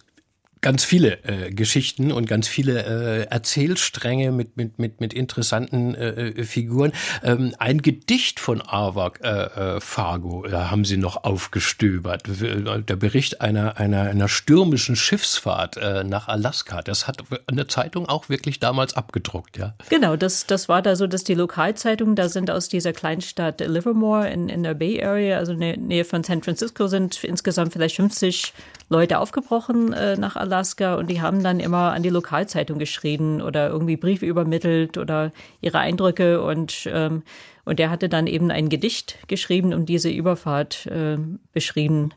ganz 0.61 0.83
viele 0.83 1.23
äh, 1.23 1.51
Geschichten 1.51 2.11
und 2.11 2.27
ganz 2.27 2.47
viele 2.47 2.83
äh, 2.83 3.23
Erzählstränge 3.27 4.31
mit 4.31 4.57
mit 4.57 4.77
mit 4.77 4.99
mit 4.99 5.13
interessanten 5.13 5.95
äh, 5.95 6.29
äh 6.29 6.43
Figuren. 6.43 6.91
Ähm, 7.23 7.53
ein 7.59 7.81
Gedicht 7.81 8.39
von 8.39 8.61
Arwak 8.61 9.21
äh, 9.23 9.27
äh, 9.29 9.79
Fargo 9.79 10.45
äh, 10.45 10.51
haben 10.51 10.83
Sie 10.83 10.97
noch 10.97 11.23
aufgestöbert. 11.23 12.23
Der 12.27 12.95
Bericht 12.95 13.41
einer 13.41 13.77
einer 13.77 14.01
einer 14.01 14.27
stürmischen 14.27 14.95
Schiffsfahrt 14.95 15.77
äh, 15.77 16.03
nach 16.03 16.27
Alaska. 16.27 16.81
Das 16.81 17.07
hat 17.07 17.23
eine 17.47 17.67
Zeitung 17.67 18.07
auch 18.09 18.27
wirklich 18.27 18.59
damals 18.59 18.95
abgedruckt, 18.95 19.57
ja. 19.57 19.75
Genau, 19.89 20.17
das 20.17 20.45
das 20.45 20.67
war 20.67 20.81
da 20.81 20.95
so, 20.95 21.07
dass 21.07 21.23
die 21.23 21.35
Lokalzeitungen 21.35 22.15
da 22.15 22.27
sind 22.27 22.51
aus 22.51 22.67
dieser 22.67 22.91
Kleinstadt 22.91 23.61
Livermore 23.61 24.29
in 24.29 24.49
in 24.49 24.63
der 24.63 24.73
Bay 24.73 25.01
Area, 25.01 25.37
also 25.37 25.53
in 25.53 25.61
der 25.61 25.77
Nähe 25.77 26.03
von 26.03 26.23
San 26.23 26.43
Francisco, 26.43 26.87
sind 26.87 27.23
insgesamt 27.23 27.71
vielleicht 27.71 27.95
50 27.95 28.53
Leute 28.89 29.19
aufgebrochen 29.19 29.93
äh, 29.93 30.17
nach 30.17 30.35
Alaska 30.35 30.48
und 30.97 31.09
die 31.09 31.21
haben 31.21 31.43
dann 31.43 31.59
immer 31.59 31.93
an 31.93 32.03
die 32.03 32.09
Lokalzeitung 32.09 32.79
geschrieben 32.79 33.41
oder 33.41 33.69
irgendwie 33.69 33.97
Briefe 33.97 34.25
übermittelt 34.25 34.97
oder 34.97 35.31
ihre 35.61 35.79
Eindrücke 35.79 36.41
und 36.41 36.87
ähm, 36.91 37.23
und 37.65 37.77
der 37.77 37.91
hatte 37.91 38.09
dann 38.09 38.25
eben 38.25 38.49
ein 38.49 38.69
Gedicht 38.69 39.17
geschrieben 39.27 39.73
und 39.73 39.89
diese 39.89 40.09
Überfahrt 40.09 40.87
äh, 40.87 41.17
beschrieben. 41.53 42.11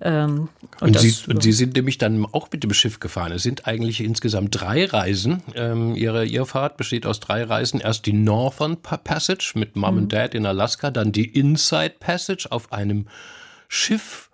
Ähm, 0.00 0.50
und, 0.80 0.82
und, 0.82 0.94
das, 0.94 1.02
Sie, 1.02 1.30
und, 1.30 1.42
Sie, 1.42 1.50
sind 1.50 1.74
nämlich 1.74 1.98
dann 1.98 2.24
auch 2.26 2.48
mit 2.52 2.62
dem 2.62 2.72
Schiff 2.72 3.00
gefahren. 3.00 3.32
Es 3.32 3.42
sind 3.42 3.66
eigentlich 3.66 4.00
insgesamt 4.00 4.60
drei 4.60 4.84
Reisen. 4.84 5.42
Ähm, 5.56 5.96
Ihre 5.96 6.26
Irrfahrt 6.26 6.76
besteht 6.76 7.06
aus 7.06 7.18
drei 7.18 7.42
Reisen. 7.42 7.80
Erst 7.80 8.06
die 8.06 8.12
Northern 8.12 8.76
Passage 8.76 9.54
mit 9.56 9.74
Mom 9.74 9.94
mhm. 9.94 10.02
und 10.02 10.12
Dad 10.12 10.36
in 10.36 10.46
Alaska, 10.46 10.92
dann 10.92 11.10
die 11.10 11.26
Inside 11.26 11.96
Passage 11.98 12.46
auf 12.52 12.70
einem 12.70 13.08
Schiff 13.66 14.28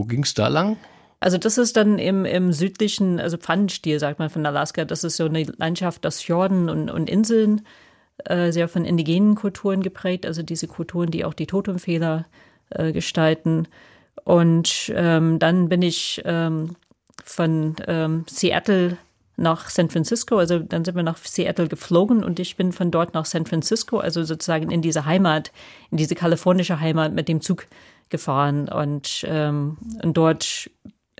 wo 0.00 0.06
ging 0.06 0.22
es 0.22 0.32
da 0.32 0.48
lang? 0.48 0.78
Also 1.20 1.36
das 1.36 1.58
ist 1.58 1.76
dann 1.76 1.98
im, 1.98 2.24
im 2.24 2.52
südlichen, 2.52 3.20
also 3.20 3.36
Pfannenstil, 3.36 3.98
sagt 3.98 4.18
man 4.18 4.30
von 4.30 4.44
Alaska. 4.46 4.86
Das 4.86 5.04
ist 5.04 5.16
so 5.16 5.26
eine 5.26 5.44
Landschaft 5.58 6.06
aus 6.06 6.22
Fjorden 6.22 6.70
und, 6.70 6.90
und 6.90 7.10
Inseln, 7.10 7.66
äh, 8.24 8.50
sehr 8.52 8.68
von 8.68 8.86
indigenen 8.86 9.34
Kulturen 9.34 9.82
geprägt. 9.82 10.24
Also 10.24 10.42
diese 10.42 10.66
Kulturen, 10.66 11.10
die 11.10 11.26
auch 11.26 11.34
die 11.34 11.46
Totemfehler 11.46 12.26
äh, 12.70 12.92
gestalten. 12.92 13.68
Und 14.24 14.90
ähm, 14.94 15.38
dann 15.38 15.68
bin 15.68 15.82
ich 15.82 16.22
ähm, 16.24 16.76
von 17.22 17.76
ähm, 17.86 18.24
Seattle 18.28 18.96
nach 19.36 19.68
San 19.70 19.90
Francisco. 19.90 20.38
Also 20.38 20.58
dann 20.58 20.84
sind 20.84 20.94
wir 20.94 21.02
nach 21.02 21.18
Seattle 21.18 21.68
geflogen 21.68 22.24
und 22.24 22.38
ich 22.38 22.56
bin 22.56 22.72
von 22.72 22.90
dort 22.90 23.14
nach 23.14 23.24
San 23.24 23.46
Francisco, 23.46 23.98
also 23.98 24.22
sozusagen 24.22 24.70
in 24.70 24.82
diese 24.82 25.04
Heimat, 25.04 25.52
in 25.90 25.96
diese 25.96 26.14
kalifornische 26.14 26.80
Heimat 26.80 27.12
mit 27.12 27.28
dem 27.28 27.40
Zug 27.40 27.66
gefahren 28.10 28.68
und, 28.68 29.24
ähm, 29.26 29.78
und 30.02 30.16
dort 30.16 30.70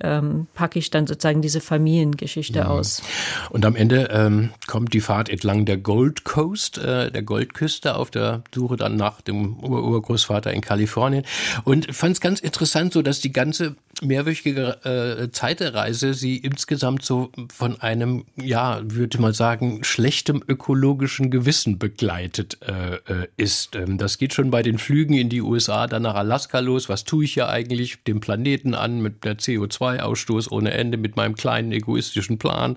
ähm, 0.00 0.46
packe 0.54 0.78
ich 0.78 0.90
dann 0.90 1.06
sozusagen 1.06 1.42
diese 1.42 1.60
Familiengeschichte 1.60 2.64
mhm. 2.64 2.66
aus. 2.66 3.02
Und 3.50 3.64
am 3.64 3.76
Ende 3.76 4.08
ähm, 4.10 4.50
kommt 4.66 4.92
die 4.94 5.00
Fahrt 5.00 5.28
entlang 5.28 5.64
der 5.64 5.76
Gold 5.76 6.24
Coast, 6.24 6.78
äh, 6.78 7.10
der 7.10 7.22
Goldküste, 7.22 7.96
auf 7.96 8.10
der 8.10 8.42
Suche 8.54 8.76
dann 8.76 8.96
nach 8.96 9.20
dem 9.20 9.58
Ur 9.60 9.82
Urgroßvater 9.84 10.52
in 10.52 10.60
Kalifornien. 10.60 11.24
Und 11.64 11.94
fand 11.94 12.14
es 12.14 12.20
ganz 12.20 12.40
interessant, 12.40 12.92
so 12.92 13.02
dass 13.02 13.20
die 13.20 13.32
ganze 13.32 13.76
mehrwöchige 14.02 14.84
äh, 14.84 15.30
Zeitreise 15.30 16.14
sie 16.14 16.36
insgesamt 16.36 17.04
so 17.04 17.30
von 17.52 17.80
einem, 17.80 18.24
ja, 18.36 18.80
würde 18.84 19.20
mal 19.20 19.34
sagen, 19.34 19.84
schlechtem 19.84 20.42
ökologischen 20.46 21.30
Gewissen 21.30 21.78
begleitet 21.78 22.58
äh, 22.62 22.94
äh, 22.94 23.28
ist. 23.36 23.76
Ähm, 23.76 23.98
das 23.98 24.18
geht 24.18 24.34
schon 24.34 24.50
bei 24.50 24.62
den 24.62 24.78
Flügen 24.78 25.14
in 25.14 25.28
die 25.28 25.42
USA, 25.42 25.86
dann 25.86 26.02
nach 26.02 26.14
Alaska 26.14 26.60
los. 26.60 26.88
Was 26.88 27.04
tue 27.04 27.24
ich 27.24 27.34
ja 27.34 27.48
eigentlich 27.48 28.02
dem 28.04 28.20
Planeten 28.20 28.74
an 28.74 29.00
mit 29.00 29.24
der 29.24 29.38
CO2-Ausstoß 29.38 30.50
ohne 30.50 30.72
Ende, 30.72 30.96
mit 30.96 31.16
meinem 31.16 31.34
kleinen 31.34 31.72
egoistischen 31.72 32.38
Plan? 32.38 32.76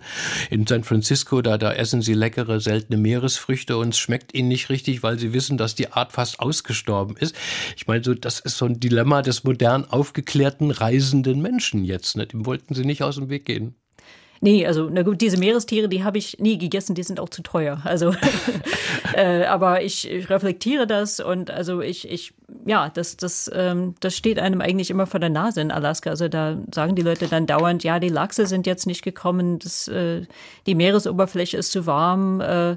In 0.50 0.68
San 0.68 0.84
Francisco, 0.84 1.42
da, 1.42 1.58
da 1.58 1.74
essen 1.74 2.02
sie 2.02 2.14
leckere, 2.14 2.60
seltene 2.60 2.98
Meeresfrüchte 2.98 3.78
und 3.78 3.90
es 3.90 4.00
schmeckt 4.00 4.34
ihnen 4.34 4.50
nicht 4.50 4.70
richtig, 4.70 5.04
weil 5.04 5.18
sie 5.18 5.34
wissen, 5.34 5.58
dass 5.58 5.76
die 5.76 5.92
Art 5.92 6.12
fast 6.12 6.40
ausgestorben 6.40 7.16
ist. 7.18 7.36
Ich 7.78 7.88
meine, 7.88 8.04
so, 8.04 8.14
das 8.14 8.40
ist 8.40 8.58
so 8.58 8.66
ein 8.66 8.80
Dilemma 8.80 9.22
des 9.22 9.44
modern 9.44 9.86
aufgeklärten 9.86 10.72
Reisenden 10.72 11.13
reisenden 11.14 11.42
Menschen 11.42 11.84
jetzt. 11.84 12.18
Ne? 12.18 12.28
Dem 12.28 12.46
wollten 12.46 12.74
sie 12.74 12.86
nicht 12.86 13.04
aus 13.04 13.16
dem 13.16 13.30
Weg 13.30 13.46
gehen. 13.46 13.76
Nee, 14.42 14.68
also 14.68 14.90
na 14.92 15.04
gut, 15.04 15.22
diese 15.22 15.38
Meerestiere, 15.38 15.88
die 15.88 16.04
habe 16.04 16.18
ich 16.18 16.38
nie 16.38 16.58
gegessen, 16.58 16.96
die 16.96 17.04
sind 17.04 17.22
auch 17.22 17.30
zu 17.30 17.44
teuer. 17.44 17.80
Also, 17.86 18.14
äh, 19.16 19.46
aber 19.46 19.84
ich, 19.84 20.10
ich, 20.10 20.30
reflektiere 20.30 20.86
das 20.86 21.22
und 21.22 21.50
also 21.50 21.80
ich, 21.80 22.12
ich, 22.12 22.34
ja, 22.66 22.90
das, 22.90 23.16
das, 23.16 23.50
ähm, 23.54 23.96
das 24.02 24.18
steht 24.18 24.40
einem 24.40 24.60
eigentlich 24.60 24.90
immer 24.90 25.08
vor 25.08 25.22
der 25.22 25.30
Nase 25.30 25.62
in 25.62 25.72
Alaska. 25.72 26.10
Also 26.10 26.28
da 26.28 26.58
sagen 26.76 26.96
die 26.96 27.04
Leute 27.04 27.28
dann 27.28 27.48
dauernd, 27.48 27.86
ja, 27.86 28.00
die 28.00 28.10
Lachse 28.10 28.46
sind 28.46 28.68
jetzt 28.68 28.86
nicht 28.86 29.02
gekommen, 29.02 29.60
das, 29.60 29.88
äh, 29.88 30.24
die 30.66 30.76
Meeresoberfläche 30.76 31.56
ist 31.56 31.72
zu 31.72 31.86
warm. 31.86 32.42
Äh, 32.42 32.76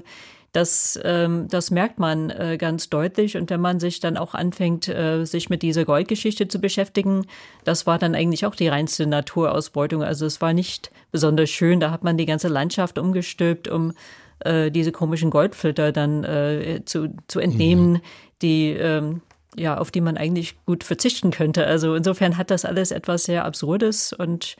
das, 0.57 0.99
ähm, 1.03 1.47
das 1.49 1.69
merkt 1.69 1.99
man 1.99 2.31
äh, 2.31 2.57
ganz 2.57 2.89
deutlich. 2.89 3.37
Und 3.37 3.51
wenn 3.51 3.61
man 3.61 3.79
sich 3.79 3.99
dann 3.99 4.17
auch 4.17 4.33
anfängt, 4.33 4.87
äh, 4.87 5.23
sich 5.23 5.51
mit 5.51 5.61
dieser 5.61 5.85
Goldgeschichte 5.85 6.47
zu 6.47 6.59
beschäftigen, 6.59 7.27
das 7.63 7.85
war 7.85 7.99
dann 7.99 8.15
eigentlich 8.15 8.43
auch 8.43 8.55
die 8.55 8.67
reinste 8.67 9.05
Naturausbeutung. 9.05 10.01
Also 10.01 10.25
es 10.25 10.41
war 10.41 10.53
nicht 10.53 10.89
besonders 11.11 11.51
schön. 11.51 11.79
Da 11.79 11.91
hat 11.91 12.03
man 12.03 12.17
die 12.17 12.25
ganze 12.25 12.47
Landschaft 12.47 12.97
umgestülpt, 12.97 13.67
um 13.67 13.93
äh, 14.39 14.71
diese 14.71 14.91
komischen 14.91 15.29
Goldfilter 15.29 15.91
dann 15.91 16.23
äh, 16.23 16.81
zu, 16.85 17.15
zu 17.27 17.39
entnehmen, 17.39 17.91
mhm. 17.91 18.01
die 18.41 18.71
ähm, 18.71 19.21
ja, 19.55 19.77
auf 19.77 19.91
die 19.91 20.01
man 20.01 20.17
eigentlich 20.17 20.55
gut 20.65 20.83
verzichten 20.83 21.29
könnte. 21.29 21.67
Also 21.67 21.93
insofern 21.93 22.35
hat 22.35 22.49
das 22.49 22.65
alles 22.65 22.89
etwas 22.89 23.25
sehr 23.25 23.45
Absurdes 23.45 24.11
und 24.11 24.55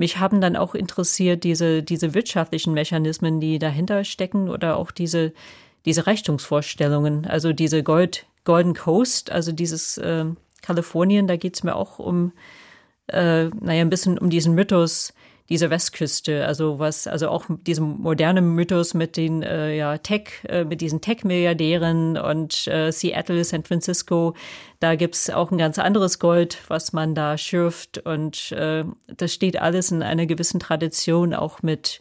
mich 0.00 0.18
haben 0.18 0.40
dann 0.40 0.56
auch 0.56 0.74
interessiert 0.74 1.44
diese, 1.44 1.82
diese 1.82 2.14
wirtschaftlichen 2.14 2.72
Mechanismen, 2.72 3.38
die 3.38 3.58
dahinter 3.58 4.02
stecken 4.02 4.48
oder 4.48 4.76
auch 4.76 4.90
diese, 4.90 5.32
diese 5.84 6.06
Reichtumsvorstellungen. 6.06 7.26
Also 7.26 7.52
diese 7.52 7.82
Gold, 7.82 8.26
Golden 8.44 8.74
Coast, 8.74 9.30
also 9.30 9.52
dieses 9.52 9.98
äh, 9.98 10.24
Kalifornien, 10.62 11.28
da 11.28 11.36
geht 11.36 11.54
es 11.54 11.62
mir 11.62 11.76
auch 11.76 11.98
um, 11.98 12.32
äh, 13.08 13.44
naja, 13.44 13.82
ein 13.82 13.90
bisschen 13.90 14.18
um 14.18 14.30
diesen 14.30 14.54
Mythos, 14.54 15.12
dieser 15.50 15.68
Westküste, 15.68 16.46
also 16.46 16.78
was, 16.78 17.06
also 17.06 17.28
auch 17.28 17.44
diesem 17.48 18.00
modernen 18.00 18.54
Mythos 18.54 18.94
mit 18.94 19.16
den 19.16 19.42
äh, 19.42 19.76
ja, 19.76 19.98
Tech, 19.98 20.44
äh, 20.48 20.64
mit 20.64 20.80
diesen 20.80 21.00
Tech-Milliardären 21.00 22.16
und 22.16 22.68
äh, 22.68 22.92
Seattle, 22.92 23.44
San 23.44 23.64
Francisco, 23.64 24.34
da 24.78 24.94
gibt's 24.94 25.28
auch 25.28 25.50
ein 25.50 25.58
ganz 25.58 25.78
anderes 25.78 26.20
Gold, 26.20 26.58
was 26.68 26.92
man 26.92 27.14
da 27.14 27.36
schürft. 27.36 27.98
Und 27.98 28.52
äh, 28.52 28.84
das 29.08 29.34
steht 29.34 29.60
alles 29.60 29.90
in 29.90 30.02
einer 30.02 30.26
gewissen 30.26 30.60
Tradition, 30.60 31.34
auch 31.34 31.62
mit 31.62 32.00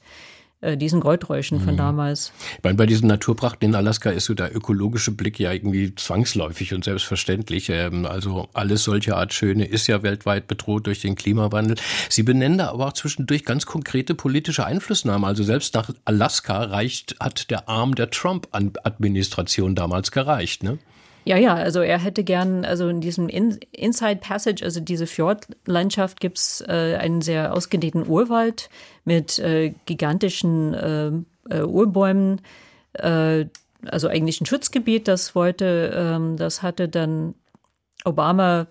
diesen 0.61 0.99
Goldräuschen 0.99 1.61
von 1.61 1.73
mhm. 1.73 1.77
damals. 1.77 2.33
Meine, 2.63 2.75
bei 2.75 2.85
diesen 2.85 3.07
Naturprachten 3.07 3.69
in 3.69 3.75
Alaska 3.75 4.09
ist 4.09 4.25
so 4.25 4.33
der 4.33 4.53
ökologische 4.53 5.11
Blick 5.11 5.39
ja 5.39 5.53
irgendwie 5.53 5.95
zwangsläufig 5.95 6.73
und 6.73 6.83
selbstverständlich. 6.83 7.69
Ähm, 7.69 8.05
also 8.05 8.49
alles 8.53 8.83
solche 8.83 9.15
Art 9.15 9.33
Schöne 9.33 9.65
ist 9.65 9.87
ja 9.87 10.03
weltweit 10.03 10.47
bedroht 10.47 10.87
durch 10.87 11.01
den 11.01 11.15
Klimawandel. 11.15 11.77
Sie 12.09 12.23
benennen 12.23 12.57
da 12.57 12.71
aber 12.71 12.87
auch 12.87 12.93
zwischendurch 12.93 13.45
ganz 13.45 13.65
konkrete 13.65 14.15
politische 14.15 14.65
Einflussnahmen. 14.65 15.23
Also 15.25 15.43
selbst 15.43 15.75
nach 15.75 15.91
Alaska 16.03 16.63
reicht, 16.63 17.15
hat 17.19 17.49
der 17.49 17.69
Arm 17.69 17.95
der 17.95 18.09
Trump-Administration 18.09 19.75
damals 19.75 20.11
gereicht, 20.11 20.63
ne? 20.63 20.77
Ja, 21.25 21.37
ja, 21.37 21.53
also 21.53 21.81
er 21.81 21.99
hätte 21.99 22.23
gern, 22.23 22.65
also 22.65 22.87
in 22.87 23.01
diesem 23.01 23.29
in 23.29 23.59
Inside 23.71 24.17
Passage, 24.17 24.63
also 24.63 24.79
diese 24.79 25.05
Fjordlandschaft, 25.05 26.19
gibt's 26.19 26.61
äh, 26.61 26.97
einen 26.99 27.21
sehr 27.21 27.53
ausgedehnten 27.53 28.07
Urwald 28.07 28.69
mit 29.05 29.37
äh, 29.39 29.73
gigantischen 29.85 30.73
äh, 30.73 31.11
äh, 31.53 31.63
Urbäumen, 31.63 32.41
äh, 32.93 33.45
also 33.85 34.07
eigentlich 34.07 34.41
ein 34.41 34.45
Schutzgebiet, 34.45 35.07
das 35.07 35.35
wollte, 35.35 35.93
ähm, 35.95 36.37
das 36.37 36.61
hatte 36.61 36.89
dann 36.89 37.35
Obama, 38.05 38.67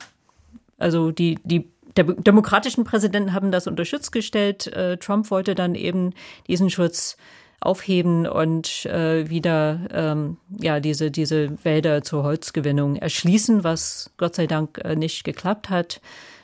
also 0.78 1.10
die, 1.12 1.38
die 1.44 1.70
der 1.96 2.04
demokratischen 2.04 2.84
Präsidenten 2.84 3.32
haben 3.32 3.50
das 3.50 3.66
unter 3.66 3.84
Schutz 3.84 4.12
gestellt. 4.12 4.68
Äh, 4.68 4.98
Trump 4.98 5.30
wollte 5.32 5.54
dann 5.56 5.74
eben 5.74 6.14
diesen 6.46 6.70
Schutz 6.70 7.16
aufheben 7.60 8.26
und 8.26 8.86
äh, 8.86 9.28
wieder 9.28 9.80
ähm, 9.92 10.36
ja 10.58 10.80
diese 10.80 11.10
diese 11.10 11.62
Wälder 11.64 12.02
zur 12.02 12.22
Holzgewinnung 12.22 12.96
erschließen, 12.96 13.64
was 13.64 14.10
Gott 14.16 14.36
sei 14.36 14.46
Dank 14.46 14.80
äh, 14.84 14.94
nicht 14.94 15.24
geklappt 15.24 15.70
hat. 15.70 16.00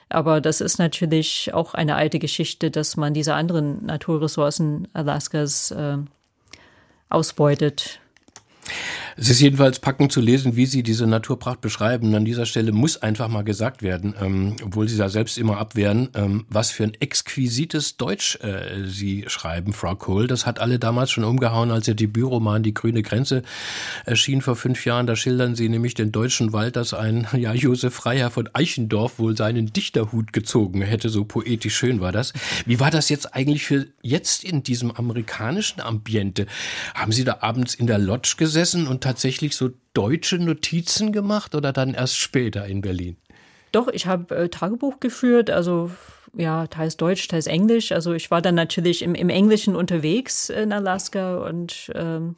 Aber 0.08 0.40
das 0.40 0.60
ist 0.60 0.78
natürlich 0.78 1.52
auch 1.54 1.74
eine 1.74 1.96
alte 1.96 2.18
Geschichte, 2.18 2.70
dass 2.70 2.96
man 2.96 3.14
diese 3.14 3.34
anderen 3.34 3.84
Naturressourcen 3.86 4.88
Alaskas 4.92 5.70
äh, 5.70 5.98
ausbeutet. 7.08 8.00
Es 9.16 9.30
ist 9.30 9.40
jedenfalls 9.40 9.78
packend 9.78 10.10
zu 10.10 10.20
lesen, 10.20 10.56
wie 10.56 10.66
Sie 10.66 10.82
diese 10.82 11.06
Naturpracht 11.06 11.60
beschreiben. 11.60 12.14
An 12.14 12.24
dieser 12.24 12.46
Stelle 12.46 12.72
muss 12.72 13.00
einfach 13.00 13.28
mal 13.28 13.42
gesagt 13.42 13.82
werden, 13.82 14.14
ähm, 14.20 14.56
obwohl 14.64 14.88
Sie 14.88 14.96
da 14.96 15.08
selbst 15.08 15.38
immer 15.38 15.58
abwehren, 15.58 16.08
ähm, 16.14 16.46
was 16.48 16.72
für 16.72 16.82
ein 16.82 16.94
exquisites 16.94 17.96
Deutsch 17.96 18.36
äh, 18.42 18.84
Sie 18.86 19.24
schreiben, 19.28 19.72
Frau 19.72 19.94
Kohl. 19.94 20.26
Das 20.26 20.46
hat 20.46 20.58
alle 20.58 20.80
damals 20.80 21.12
schon 21.12 21.22
umgehauen, 21.22 21.70
als 21.70 21.86
Ihr 21.86 21.94
Debütroman 21.94 22.64
Die 22.64 22.74
grüne 22.74 23.02
Grenze 23.02 23.42
erschien 24.04 24.42
vor 24.42 24.56
fünf 24.56 24.84
Jahren. 24.84 25.06
Da 25.06 25.14
schildern 25.14 25.54
Sie 25.54 25.68
nämlich 25.68 25.94
den 25.94 26.10
deutschen 26.10 26.52
Wald, 26.52 26.74
dass 26.74 26.92
ein 26.92 27.28
ja, 27.36 27.54
Josef 27.54 27.94
Freiherr 27.94 28.30
von 28.30 28.48
Eichendorf 28.52 29.20
wohl 29.20 29.36
seinen 29.36 29.72
Dichterhut 29.72 30.32
gezogen 30.32 30.82
hätte. 30.82 31.08
So 31.08 31.24
poetisch 31.24 31.76
schön 31.76 32.00
war 32.00 32.10
das. 32.10 32.32
Wie 32.66 32.80
war 32.80 32.90
das 32.90 33.08
jetzt 33.10 33.32
eigentlich 33.34 33.64
für 33.64 33.86
jetzt 34.02 34.42
in 34.42 34.64
diesem 34.64 34.90
amerikanischen 34.90 35.80
Ambiente? 35.80 36.46
Haben 36.94 37.12
Sie 37.12 37.22
da 37.22 37.38
abends 37.40 37.76
in 37.76 37.86
der 37.86 37.98
Lodge 37.98 38.34
gesessen 38.36 38.88
und 38.88 39.03
tatsächlich 39.04 39.54
so 39.54 39.70
deutsche 39.92 40.38
Notizen 40.38 41.12
gemacht 41.12 41.54
oder 41.54 41.72
dann 41.72 41.94
erst 41.94 42.16
später 42.16 42.66
in 42.66 42.80
Berlin? 42.80 43.16
Doch, 43.70 43.88
ich 43.88 44.06
habe 44.06 44.34
äh, 44.36 44.48
Tagebuch 44.48 45.00
geführt, 45.00 45.50
also 45.50 45.90
ja, 46.36 46.66
teils 46.66 46.96
Deutsch, 46.96 47.28
teils 47.28 47.46
Englisch. 47.46 47.92
Also 47.92 48.12
ich 48.12 48.30
war 48.30 48.42
dann 48.42 48.54
natürlich 48.54 49.02
im, 49.02 49.14
im 49.14 49.28
Englischen 49.28 49.76
unterwegs 49.76 50.48
in 50.48 50.72
Alaska 50.72 51.38
und 51.38 51.92
ähm, 51.94 52.36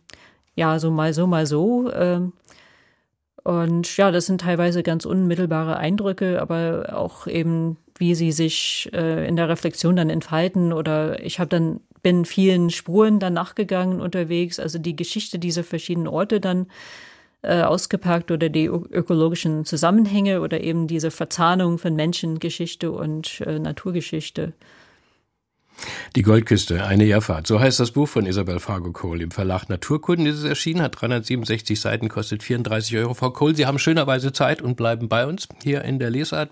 ja, 0.54 0.78
so 0.78 0.90
mal 0.90 1.12
so, 1.14 1.26
mal 1.26 1.46
so. 1.46 1.92
Ähm, 1.92 2.32
und 3.44 3.96
ja, 3.96 4.10
das 4.10 4.26
sind 4.26 4.40
teilweise 4.40 4.82
ganz 4.82 5.04
unmittelbare 5.04 5.76
Eindrücke, 5.76 6.42
aber 6.42 6.94
auch 6.94 7.26
eben, 7.26 7.76
wie 7.96 8.14
sie 8.14 8.32
sich 8.32 8.90
äh, 8.92 9.26
in 9.28 9.36
der 9.36 9.48
Reflexion 9.48 9.94
dann 9.94 10.10
entfalten. 10.10 10.72
Oder 10.72 11.22
ich 11.24 11.38
habe 11.38 11.48
dann 11.48 11.80
bin 12.06 12.24
vielen 12.24 12.70
Spuren 12.70 13.18
dann 13.18 13.32
nachgegangen 13.32 14.00
unterwegs, 14.00 14.60
also 14.60 14.78
die 14.78 14.94
Geschichte 14.94 15.40
dieser 15.40 15.64
verschiedenen 15.64 16.06
Orte 16.06 16.38
dann 16.38 16.68
äh, 17.42 17.62
ausgepackt 17.62 18.30
oder 18.30 18.48
die 18.48 18.66
ökologischen 18.66 19.64
Zusammenhänge 19.64 20.40
oder 20.40 20.60
eben 20.60 20.86
diese 20.86 21.10
Verzahnung 21.10 21.78
von 21.78 21.96
Menschengeschichte 21.96 22.92
und 22.92 23.40
äh, 23.40 23.58
Naturgeschichte. 23.58 24.52
Die 26.14 26.22
Goldküste, 26.22 26.84
eine 26.84 27.06
Irrfahrt. 27.06 27.48
So 27.48 27.58
heißt 27.58 27.80
das 27.80 27.90
Buch 27.90 28.06
von 28.06 28.24
Isabel 28.24 28.60
Fargo 28.60 28.92
Kohl. 28.92 29.20
Im 29.20 29.32
Verlag 29.32 29.68
Naturkunden 29.68 30.26
ist 30.26 30.38
es 30.38 30.44
erschienen, 30.44 30.82
hat 30.82 31.00
367 31.00 31.80
Seiten, 31.80 32.08
kostet 32.08 32.44
34 32.44 32.98
Euro. 32.98 33.14
Frau 33.14 33.30
Kohl, 33.30 33.56
Sie 33.56 33.66
haben 33.66 33.80
schönerweise 33.80 34.32
Zeit 34.32 34.62
und 34.62 34.76
bleiben 34.76 35.08
bei 35.08 35.26
uns 35.26 35.48
hier 35.64 35.82
in 35.82 35.98
der 35.98 36.10
Lesart. 36.10 36.50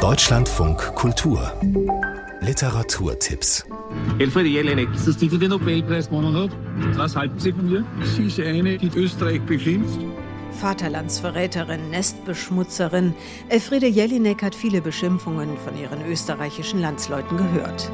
Deutschlandfunk 0.00 0.94
Kultur. 0.94 1.52
Literaturtipps. 2.44 3.64
Elfriede 4.18 4.48
Jelinek 4.48 4.92
ist 4.94 5.06
das 5.06 5.16
Titel, 5.16 5.38
den 5.38 5.50
Nobelpreis 5.50 6.08
gewonnen 6.08 6.34
hat. 6.36 6.50
Was 6.96 7.14
halten 7.14 7.38
Sie 7.38 7.52
von 7.52 7.70
mir? 7.70 7.84
Sie 8.16 8.26
ist 8.26 8.40
eine, 8.40 8.78
die 8.78 8.90
Österreich 8.98 9.40
beschimpft. 9.42 10.00
Vaterlandsverräterin, 10.60 11.90
Nestbeschmutzerin. 11.90 13.14
Elfriede 13.48 13.86
Jelinek 13.86 14.42
hat 14.42 14.56
viele 14.56 14.82
Beschimpfungen 14.82 15.56
von 15.56 15.76
ihren 15.78 16.04
österreichischen 16.10 16.80
Landsleuten 16.80 17.36
gehört. 17.36 17.90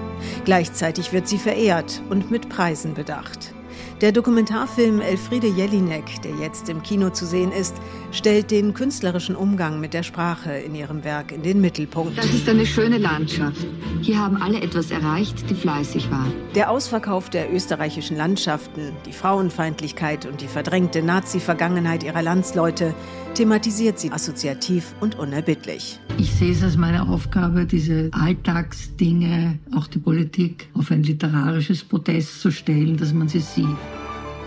Gleichzeitig 0.47 1.13
wird 1.13 1.29
sie 1.29 1.39
verehrt 1.39 2.03
und 2.09 2.31
mit 2.31 2.49
Preisen 2.49 2.95
bedacht. 2.95 3.55
Der 4.01 4.13
Dokumentarfilm 4.13 5.01
Elfriede 5.01 5.49
Jelinek, 5.49 6.23
der 6.23 6.31
jetzt 6.41 6.69
im 6.69 6.85
Kino 6.85 7.11
zu 7.11 7.27
sehen 7.27 7.51
ist, 7.51 7.75
stellt 8.13 8.53
den 8.53 8.73
künstlerischen 8.73 9.35
Umgang 9.35 9.81
mit 9.81 9.93
der 9.93 10.05
Sprache 10.05 10.53
in 10.53 10.77
ihrem 10.77 11.03
Werk 11.03 11.33
in 11.33 11.43
den 11.43 11.61
Mittelpunkt. 11.61 12.17
Das 12.17 12.27
ist 12.27 12.49
eine 12.49 12.65
schöne 12.65 12.99
Landschaft. 12.99 13.67
Hier 14.01 14.21
haben 14.21 14.41
alle 14.41 14.61
etwas 14.61 14.93
erreicht, 14.93 15.51
die 15.51 15.55
fleißig 15.55 16.13
waren. 16.13 16.33
Der 16.55 16.71
Ausverkauf 16.71 17.29
der 17.29 17.53
österreichischen 17.53 18.17
Landschaften, 18.17 18.93
die 19.05 19.13
Frauenfeindlichkeit 19.13 20.27
und 20.27 20.43
die 20.43 20.47
verdrängte 20.47 21.03
Nazi-Vergangenheit 21.03 22.05
ihrer 22.05 22.23
Landsleute 22.23 22.95
thematisiert 23.39 24.01
sie 24.01 24.11
assoziativ 24.11 24.97
und 24.99 25.17
unerbittlich. 25.17 26.01
Ich 26.19 26.33
sehe 26.33 26.51
es 26.51 26.61
als 26.65 26.77
meine 26.77 27.09
Aufgabe, 27.09 27.67
diese 27.67 28.11
Alltagsdinge, 28.11 29.61
auch 29.77 29.87
die 29.87 30.01
Politik, 30.01 30.69
auf 30.75 30.91
ein 30.91 31.05
literarisches 31.05 31.85
Podest 31.85 32.41
zu 32.41 32.51
stellen, 32.51 32.97
dass 32.97 33.13
man 33.13 33.29
sie 33.29 33.39
sieht. 33.39 33.77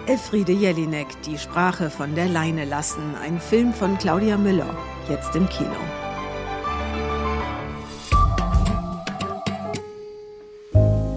Elfriede 0.08 0.52
Jelinek, 0.52 1.08
Die 1.26 1.38
Sprache 1.38 1.90
von 1.90 2.16
der 2.16 2.28
Leine 2.28 2.66
lassen, 2.66 3.16
ein 3.24 3.40
Film 3.40 3.72
von 3.72 3.98
Claudia 3.98 4.38
Müller, 4.38 4.76
jetzt 5.08 5.38
im 5.38 5.48
Kino. 5.48 5.70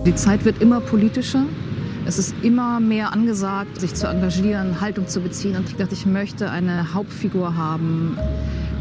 Die 0.07 0.15
Zeit 0.15 0.45
wird 0.45 0.63
immer 0.63 0.81
politischer. 0.81 1.45
Es 2.07 2.19
ist 2.19 2.35
immer 2.43 2.81
mehr 2.81 3.15
angesagt, 3.15 3.81
sich 3.81 3.95
zu 3.95 4.07
engagieren, 4.07 4.83
Haltung 4.83 5.09
zu 5.09 5.21
beziehen. 5.21 5.57
Und 5.57 5.71
ich 5.71 5.77
dachte, 5.77 5.95
ich 5.95 6.05
möchte 6.05 6.51
eine 6.51 6.93
Hauptfigur 6.93 7.57
haben, 7.57 8.19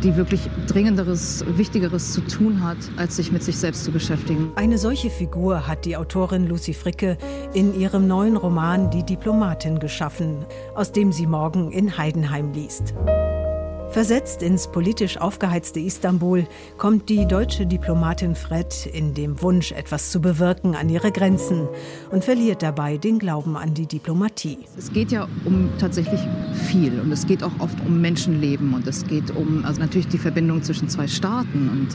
die 0.04 0.18
wirklich 0.18 0.50
Dringenderes, 0.68 1.46
Wichtigeres 1.56 2.12
zu 2.12 2.20
tun 2.20 2.62
hat, 2.62 2.78
als 2.98 3.16
sich 3.16 3.32
mit 3.32 3.42
sich 3.42 3.58
selbst 3.58 3.86
zu 3.86 3.92
beschäftigen. 3.92 4.52
Eine 4.56 4.78
solche 4.78 5.10
Figur 5.10 5.68
hat 5.68 5.86
die 5.86 5.96
Autorin 5.96 6.48
Lucy 6.48 6.74
Fricke 6.74 7.18
in 7.54 7.80
ihrem 7.80 8.08
neuen 8.08 8.36
Roman 8.36 8.90
Die 8.90 9.04
Diplomatin 9.04 9.80
geschaffen, 9.80 10.46
aus 10.76 10.92
dem 10.92 11.14
sie 11.14 11.26
morgen 11.26 11.72
in 11.72 11.98
Heidenheim 11.98 12.52
liest. 12.52 12.94
Versetzt 13.94 14.42
ins 14.42 14.68
politisch 14.68 15.18
aufgeheizte 15.18 15.80
Istanbul 15.80 16.48
kommt 16.80 17.10
die 17.10 17.28
deutsche 17.28 17.68
Diplomatin 17.68 18.34
Fred 18.34 18.88
in 18.92 19.14
dem 19.14 19.40
Wunsch, 19.44 19.72
etwas 19.72 20.10
zu 20.10 20.20
bewirken, 20.20 20.74
an 20.74 20.90
ihre 20.90 21.12
Grenzen 21.12 21.68
und 22.10 22.24
verliert 22.24 22.64
dabei 22.64 22.98
den 22.98 23.20
Glauben 23.20 23.56
an 23.56 23.76
die 23.76 23.86
Diplomatie. 23.86 24.58
Es 24.80 24.92
geht 24.92 25.12
ja 25.12 25.28
um 25.46 25.70
tatsächlich 25.78 26.20
viel 26.72 27.00
und 27.00 27.12
es 27.12 27.28
geht 27.28 27.44
auch 27.44 27.52
oft 27.60 27.80
um 27.86 28.02
Menschenleben 28.02 28.74
und 28.74 28.88
es 28.88 29.06
geht 29.06 29.30
um 29.30 29.64
also 29.64 29.80
natürlich 29.80 30.08
die 30.08 30.18
Verbindung 30.18 30.64
zwischen 30.64 30.90
zwei 30.90 31.08
Staaten 31.08 31.70
und 31.70 31.90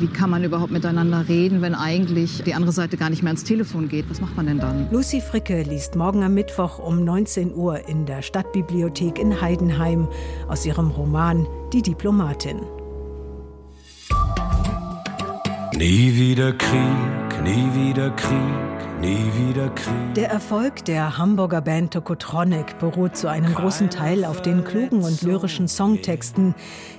wie 0.00 0.06
kann 0.06 0.30
man 0.30 0.44
überhaupt 0.44 0.72
miteinander 0.72 1.28
reden, 1.28 1.60
wenn 1.60 1.74
eigentlich 1.74 2.42
die 2.42 2.54
andere 2.54 2.72
Seite 2.72 2.96
gar 2.96 3.10
nicht 3.10 3.22
mehr 3.22 3.30
ans 3.30 3.44
Telefon 3.44 3.88
geht? 3.88 4.08
Was 4.08 4.20
macht 4.20 4.34
man 4.34 4.46
denn 4.46 4.58
dann? 4.58 4.88
Lucy 4.90 5.20
Fricke 5.20 5.62
liest 5.62 5.94
morgen 5.94 6.22
am 6.22 6.32
Mittwoch 6.32 6.78
um 6.78 7.04
19 7.04 7.54
Uhr 7.54 7.86
in 7.86 8.06
der 8.06 8.22
Stadtbibliothek 8.22 9.18
in 9.18 9.40
Heidenheim 9.40 10.08
aus 10.48 10.64
ihrem 10.64 10.88
Roman 10.90 11.33
Die 11.72 11.82
Diplomatin. 11.82 12.60
Nie 15.76 16.14
wieder 16.14 16.52
Krieg, 16.52 17.23
nie 17.42 17.68
wieder 17.74 18.10
Krieg 18.10 18.84
Nie 19.04 19.30
wieder 19.36 19.68
Krieg. 19.68 20.14
Der 20.14 20.30
Erfolg 20.30 20.84
der 20.86 21.18
Hamburger 21.18 21.60
Band 21.60 21.92
Tokotronic 21.92 22.78
beruht 22.78 23.18
zu 23.18 23.28
einem 23.28 23.54
großen 23.54 23.90
Teil 23.90 24.24
auf 24.24 24.40
den 24.40 24.64
klugen 24.64 25.02
und 25.02 25.20
lyrischen 25.20 25.68
Songtexten, 25.68 26.54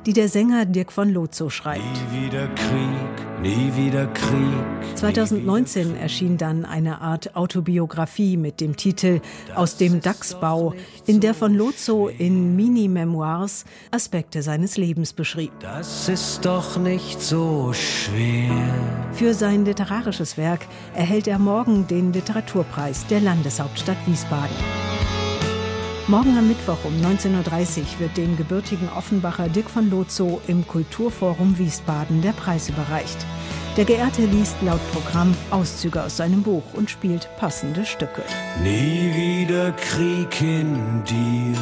die 0.06 0.14
der 0.14 0.30
Sänger 0.30 0.66
Dirk 0.66 0.92
von 0.92 1.10
Lozo 1.10 1.50
schreibt. 1.50 1.82
Nie 2.12 2.26
wieder 2.26 2.48
Krieg, 2.50 3.42
nie 3.42 3.72
wieder 3.76 4.06
Krieg. 4.08 4.96
2019 4.96 5.96
erschien 5.96 6.38
dann 6.38 6.64
eine 6.64 7.02
Art 7.02 7.36
Autobiografie 7.36 8.38
mit 8.38 8.62
dem 8.62 8.76
Titel 8.78 9.22
Aus 9.56 9.78
dem 9.78 10.00
Dachsbau, 10.00 10.74
in 11.08 11.22
der 11.22 11.34
von 11.34 11.56
Lozo 11.56 12.08
in 12.08 12.56
Mini-Memoirs 12.56 13.66
Aspekte 13.92 14.44
seines 14.44 14.78
Lebens 14.78 15.14
beschrieb. 15.14 15.52
Das 15.60 16.08
ist 16.08 16.46
doch 16.46 16.78
nicht 16.78 17.22
so 17.22 17.74
schwer. 17.74 18.52
Für 19.14 19.34
sein 19.34 19.66
literarisches 19.66 20.25
Werk 20.38 20.68
erhält 20.94 21.28
er 21.28 21.40
morgen 21.40 21.56
Morgen 21.66 21.88
den 21.88 22.14
Literaturpreis 22.14 23.08
der 23.08 23.22
Landeshauptstadt 23.22 23.98
Wiesbaden. 24.06 24.56
Morgen 26.08 26.38
am 26.38 26.48
Mittwoch 26.48 26.78
um 26.84 26.94
19.30 27.02 27.80
Uhr 27.80 28.00
wird 28.00 28.18
dem 28.18 28.38
gebürtigen 28.38 28.88
Offenbacher 28.90 29.50
Dirk 29.50 29.70
von 29.70 29.90
Lotzow 29.90 30.40
im 30.48 30.68
Kulturforum 30.68 31.58
Wiesbaden 31.58 32.22
der 32.22 32.34
Preis 32.34 32.70
überreicht. 32.70 33.18
Der 33.78 33.86
Geehrte 33.86 34.26
liest 34.26 34.56
laut 34.62 34.82
Programm 34.92 35.34
Auszüge 35.50 36.04
aus 36.04 36.18
seinem 36.18 36.44
Buch 36.44 36.64
und 36.74 36.90
spielt 36.90 37.28
passende 37.38 37.86
Stücke. 37.86 38.22
Nie 38.62 39.12
wieder 39.16 39.72
Krieg 39.72 40.42
in 40.42 41.04
dir, 41.04 41.58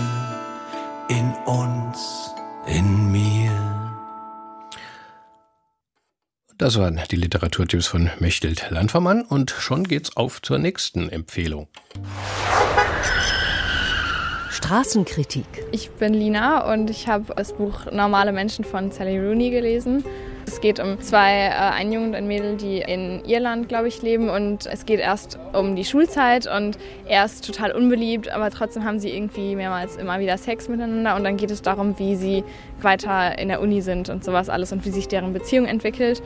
in 1.07 1.33
uns, 1.45 2.33
in 2.65 3.11
mir. 3.11 3.42
Das 6.57 6.77
waren 6.77 6.99
die 7.09 7.15
Literaturtipps 7.15 7.87
von 7.87 8.11
Mechthild 8.19 8.69
Landvermann 8.69 9.23
und 9.23 9.49
schon 9.49 9.83
geht's 9.83 10.15
auf 10.15 10.41
zur 10.41 10.59
nächsten 10.59 11.09
Empfehlung. 11.09 11.67
Straßenkritik. 14.51 15.45
Ich 15.71 15.89
bin 15.91 16.13
Lina 16.13 16.71
und 16.71 16.89
ich 16.89 17.07
habe 17.07 17.33
das 17.35 17.53
Buch 17.53 17.91
Normale 17.91 18.31
Menschen 18.31 18.63
von 18.63 18.91
Sally 18.91 19.19
Rooney 19.19 19.49
gelesen. 19.49 20.05
Es 20.45 20.61
geht 20.61 20.79
um 20.79 20.99
zwei, 21.01 21.47
äh, 21.47 21.51
ein 21.51 21.91
Junge 21.91 22.07
und 22.07 22.15
ein 22.15 22.27
Mädel, 22.27 22.57
die 22.57 22.79
in 22.79 23.23
Irland, 23.25 23.69
glaube 23.69 23.87
ich, 23.87 24.01
leben. 24.01 24.29
Und 24.29 24.65
es 24.65 24.85
geht 24.85 24.99
erst 24.99 25.39
um 25.53 25.75
die 25.75 25.85
Schulzeit 25.85 26.47
und 26.47 26.77
er 27.07 27.25
ist 27.25 27.45
total 27.45 27.71
unbeliebt, 27.71 28.29
aber 28.29 28.49
trotzdem 28.49 28.83
haben 28.83 28.99
sie 28.99 29.09
irgendwie 29.09 29.55
mehrmals 29.55 29.95
immer 29.95 30.19
wieder 30.19 30.37
Sex 30.37 30.67
miteinander. 30.69 31.15
Und 31.15 31.23
dann 31.23 31.37
geht 31.37 31.51
es 31.51 31.61
darum, 31.61 31.97
wie 31.97 32.15
sie 32.15 32.43
weiter 32.81 33.37
in 33.39 33.47
der 33.47 33.61
Uni 33.61 33.81
sind 33.81 34.09
und 34.09 34.23
sowas 34.23 34.49
alles 34.49 34.71
und 34.71 34.85
wie 34.85 34.91
sich 34.91 35.07
deren 35.07 35.33
Beziehung 35.33 35.65
entwickelt. 35.65 36.21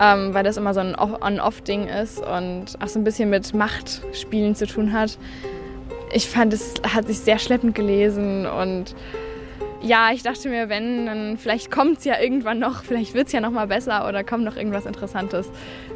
Ähm, 0.00 0.32
weil 0.32 0.44
das 0.44 0.56
immer 0.56 0.72
so 0.72 0.80
ein 0.80 0.94
On-Off-Ding 0.98 1.86
ist 1.86 2.20
und 2.20 2.78
auch 2.80 2.88
so 2.88 2.98
ein 2.98 3.04
bisschen 3.04 3.28
mit 3.28 3.52
Machtspielen 3.52 4.54
zu 4.54 4.66
tun 4.66 4.92
hat. 4.92 5.18
Ich 6.12 6.28
fand, 6.28 6.52
es 6.54 6.74
hat 6.82 7.06
sich 7.06 7.18
sehr 7.18 7.38
schleppend 7.38 7.74
gelesen 7.74 8.46
und 8.46 8.94
ja, 9.82 10.10
ich 10.12 10.22
dachte 10.22 10.48
mir, 10.48 10.68
wenn, 10.68 11.06
dann 11.06 11.38
vielleicht 11.38 11.70
kommt 11.70 11.98
es 11.98 12.04
ja 12.04 12.20
irgendwann 12.20 12.58
noch, 12.58 12.84
vielleicht 12.84 13.14
wird 13.14 13.28
es 13.28 13.32
ja 13.32 13.40
noch 13.40 13.50
mal 13.50 13.66
besser 13.66 14.06
oder 14.08 14.24
kommt 14.24 14.44
noch 14.44 14.56
irgendwas 14.56 14.86
Interessantes. 14.86 15.48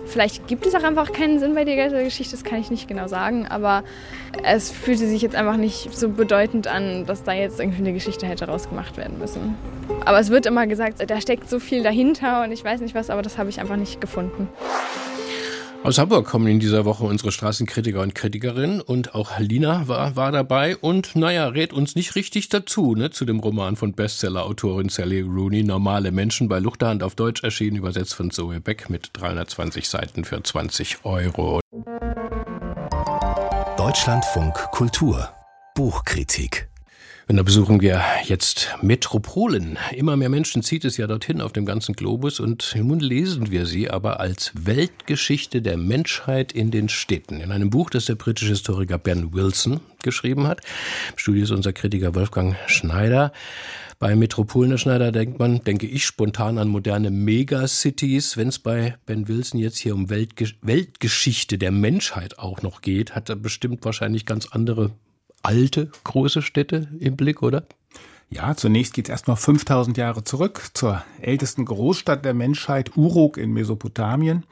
Vielleicht 0.06 0.46
gibt 0.48 0.66
es 0.66 0.74
auch 0.74 0.82
einfach 0.82 1.12
keinen 1.12 1.38
Sinn 1.38 1.54
bei 1.54 1.64
der 1.64 1.90
Geschichte, 2.04 2.32
das 2.32 2.44
kann 2.44 2.60
ich 2.60 2.70
nicht 2.70 2.88
genau 2.88 3.08
sagen, 3.08 3.46
aber 3.46 3.84
es 4.42 4.70
fühlte 4.70 5.06
sich 5.06 5.22
jetzt 5.22 5.34
einfach 5.34 5.56
nicht 5.56 5.94
so 5.94 6.08
bedeutend 6.08 6.66
an, 6.66 7.06
dass 7.06 7.22
da 7.24 7.32
jetzt 7.32 7.60
irgendwie 7.60 7.80
eine 7.80 7.92
Geschichte 7.92 8.26
hätte 8.26 8.46
rausgemacht 8.46 8.96
werden 8.96 9.18
müssen. 9.18 9.56
Aber 10.04 10.18
es 10.18 10.30
wird 10.30 10.46
immer 10.46 10.66
gesagt, 10.66 11.08
da 11.08 11.20
steckt 11.20 11.48
so 11.48 11.58
viel 11.58 11.82
dahinter 11.82 12.42
und 12.42 12.52
ich 12.52 12.64
weiß 12.64 12.80
nicht 12.80 12.94
was, 12.94 13.10
aber 13.10 13.22
das 13.22 13.38
habe 13.38 13.50
ich 13.50 13.60
einfach 13.60 13.76
nicht 13.76 14.00
gefunden. 14.00 14.48
Aus 15.84 15.98
Hamburg 15.98 16.26
kommen 16.26 16.46
in 16.46 16.60
dieser 16.60 16.86
Woche 16.86 17.04
unsere 17.04 17.30
Straßenkritiker 17.30 18.00
und 18.00 18.14
Kritikerinnen 18.14 18.80
und 18.80 19.14
auch 19.14 19.38
Lina 19.38 19.86
war, 19.86 20.16
war 20.16 20.32
dabei. 20.32 20.78
Und 20.78 21.14
naja, 21.14 21.48
rät 21.48 21.74
uns 21.74 21.94
nicht 21.94 22.14
richtig 22.14 22.48
dazu, 22.48 22.94
ne, 22.94 23.10
zu 23.10 23.26
dem 23.26 23.38
Roman 23.38 23.76
von 23.76 23.92
Bestseller-Autorin 23.92 24.88
Sally 24.88 25.20
Rooney, 25.20 25.62
Normale 25.62 26.10
Menschen 26.10 26.48
bei 26.48 26.58
Luchterhand 26.58 27.02
auf 27.02 27.16
Deutsch 27.16 27.44
erschienen, 27.44 27.76
übersetzt 27.76 28.14
von 28.14 28.30
Zoe 28.30 28.60
Beck 28.60 28.88
mit 28.88 29.10
320 29.12 29.86
Seiten 29.86 30.24
für 30.24 30.42
20 30.42 31.04
Euro. 31.04 31.60
Deutschlandfunk 33.76 34.54
Kultur. 34.70 35.28
Buchkritik 35.74 36.70
und 37.26 37.36
da 37.36 37.42
besuchen 37.42 37.80
wir 37.80 38.02
jetzt 38.26 38.76
Metropolen. 38.82 39.78
Immer 39.96 40.16
mehr 40.16 40.28
Menschen 40.28 40.62
zieht 40.62 40.84
es 40.84 40.98
ja 40.98 41.06
dorthin 41.06 41.40
auf 41.40 41.52
dem 41.52 41.64
ganzen 41.64 41.94
Globus 41.94 42.38
und 42.38 42.74
nun 42.76 43.00
lesen 43.00 43.50
wir 43.50 43.64
sie 43.64 43.88
aber 43.90 44.20
als 44.20 44.52
Weltgeschichte 44.54 45.62
der 45.62 45.78
Menschheit 45.78 46.52
in 46.52 46.70
den 46.70 46.90
Städten. 46.90 47.40
In 47.40 47.50
einem 47.50 47.70
Buch, 47.70 47.88
das 47.88 48.04
der 48.04 48.16
britische 48.16 48.50
Historiker 48.50 48.98
Ben 48.98 49.32
Wilson 49.32 49.80
geschrieben 50.02 50.46
hat. 50.46 50.60
Im 51.12 51.18
Studio 51.18 51.44
ist 51.44 51.50
unser 51.50 51.72
Kritiker 51.72 52.14
Wolfgang 52.14 52.56
Schneider. 52.66 53.32
Bei 53.98 54.14
Metropolen 54.16 54.76
Schneider 54.76 55.10
denkt 55.10 55.38
man, 55.38 55.64
denke 55.64 55.86
ich, 55.86 56.04
spontan 56.04 56.58
an 56.58 56.68
moderne 56.68 57.10
Megacities. 57.10 58.36
Wenn 58.36 58.48
es 58.48 58.58
bei 58.58 58.96
Ben 59.06 59.28
Wilson 59.28 59.58
jetzt 59.60 59.78
hier 59.78 59.94
um 59.94 60.10
Weltge 60.10 60.50
Weltgeschichte 60.60 61.56
der 61.56 61.70
Menschheit 61.70 62.38
auch 62.38 62.60
noch 62.60 62.82
geht, 62.82 63.14
hat 63.14 63.30
er 63.30 63.36
bestimmt 63.36 63.82
wahrscheinlich 63.84 64.26
ganz 64.26 64.48
andere 64.50 64.90
alte 65.44 65.90
große 66.02 66.42
Städte 66.42 66.88
im 66.98 67.16
Blick, 67.16 67.42
oder? 67.42 67.66
Ja, 68.30 68.56
zunächst 68.56 68.94
geht 68.94 69.06
es 69.06 69.10
erstmal 69.10 69.36
5000 69.36 69.96
Jahre 69.96 70.24
zurück 70.24 70.70
zur 70.74 71.04
ältesten 71.20 71.64
Großstadt 71.64 72.24
der 72.24 72.34
Menschheit, 72.34 72.96
Uruk 72.96 73.36
in 73.36 73.52
Mesopotamien. 73.52 74.44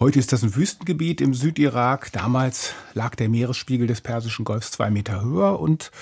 Heute 0.00 0.18
ist 0.18 0.32
das 0.32 0.42
ein 0.42 0.56
Wüstengebiet 0.56 1.20
im 1.20 1.34
Südirak. 1.34 2.10
Damals 2.12 2.74
lag 2.94 3.14
der 3.14 3.28
Meeresspiegel 3.28 3.86
des 3.86 4.00
Persischen 4.00 4.44
Golfs 4.44 4.72
zwei 4.72 4.90
Meter 4.90 5.22
höher 5.22 5.60
und 5.60 5.92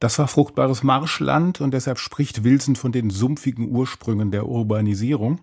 das 0.00 0.18
war 0.18 0.28
fruchtbares 0.28 0.82
Marschland 0.82 1.60
und 1.60 1.72
deshalb 1.72 1.98
spricht 1.98 2.44
Wilson 2.44 2.76
von 2.76 2.92
den 2.92 3.10
sumpfigen 3.10 3.70
Ursprüngen 3.70 4.30
der 4.30 4.46
Urbanisierung. 4.46 5.40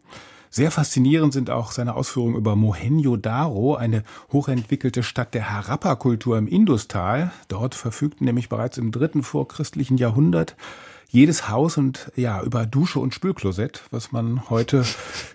Sehr 0.57 0.71
faszinierend 0.71 1.33
sind 1.33 1.51
auch 1.51 1.71
seine 1.71 1.93
Ausführungen 1.93 2.35
über 2.35 2.55
Mohenjo-Daro, 2.55 3.75
eine 3.75 4.01
hochentwickelte 4.33 5.03
Stadt 5.03 5.35
der 5.35 5.51
Harappa-Kultur 5.51 6.35
im 6.35 6.47
Industal. 6.47 7.31
Dort 7.47 7.75
verfügten 7.75 8.25
nämlich 8.25 8.49
bereits 8.49 8.79
im 8.79 8.91
dritten 8.91 9.21
vorchristlichen 9.21 9.99
Jahrhundert 9.99 10.55
jedes 11.09 11.47
Haus 11.47 11.77
und 11.77 12.11
ja, 12.15 12.41
über 12.41 12.65
Dusche 12.65 12.99
und 12.99 13.13
Spülklosett, 13.13 13.83
was 13.91 14.11
man 14.11 14.49
heute 14.49 14.83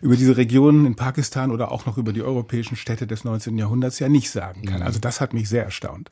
über 0.00 0.16
diese 0.16 0.36
Regionen 0.36 0.86
in 0.86 0.96
Pakistan 0.96 1.52
oder 1.52 1.70
auch 1.70 1.86
noch 1.86 1.98
über 1.98 2.12
die 2.12 2.22
europäischen 2.22 2.74
Städte 2.74 3.06
des 3.06 3.22
19. 3.22 3.56
Jahrhunderts 3.56 4.00
ja 4.00 4.08
nicht 4.08 4.28
sagen 4.28 4.64
kann. 4.64 4.80
Mhm. 4.80 4.86
Also 4.86 4.98
das 4.98 5.20
hat 5.20 5.34
mich 5.34 5.48
sehr 5.48 5.62
erstaunt. 5.62 6.10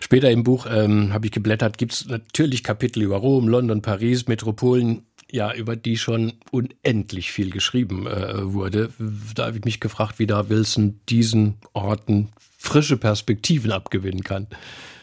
Später 0.00 0.30
im 0.30 0.44
Buch 0.44 0.66
ähm, 0.70 1.14
habe 1.14 1.24
ich 1.24 1.32
geblättert, 1.32 1.78
gibt 1.78 1.94
es 1.94 2.06
natürlich 2.06 2.62
Kapitel 2.62 3.02
über 3.02 3.16
Rom, 3.16 3.48
London, 3.48 3.80
Paris, 3.80 4.28
Metropolen 4.28 5.06
ja, 5.34 5.52
über 5.52 5.74
die 5.74 5.98
schon 5.98 6.34
unendlich 6.52 7.32
viel 7.32 7.50
geschrieben 7.50 8.06
äh, 8.06 8.52
wurde. 8.52 8.90
Da 9.34 9.46
habe 9.46 9.58
ich 9.58 9.64
mich 9.64 9.80
gefragt, 9.80 10.20
wie 10.20 10.28
da 10.28 10.48
Wilson 10.48 11.00
diesen 11.08 11.56
Orten 11.72 12.28
frische 12.64 12.96
Perspektiven 12.96 13.72
abgewinnen 13.72 14.24
kann. 14.24 14.46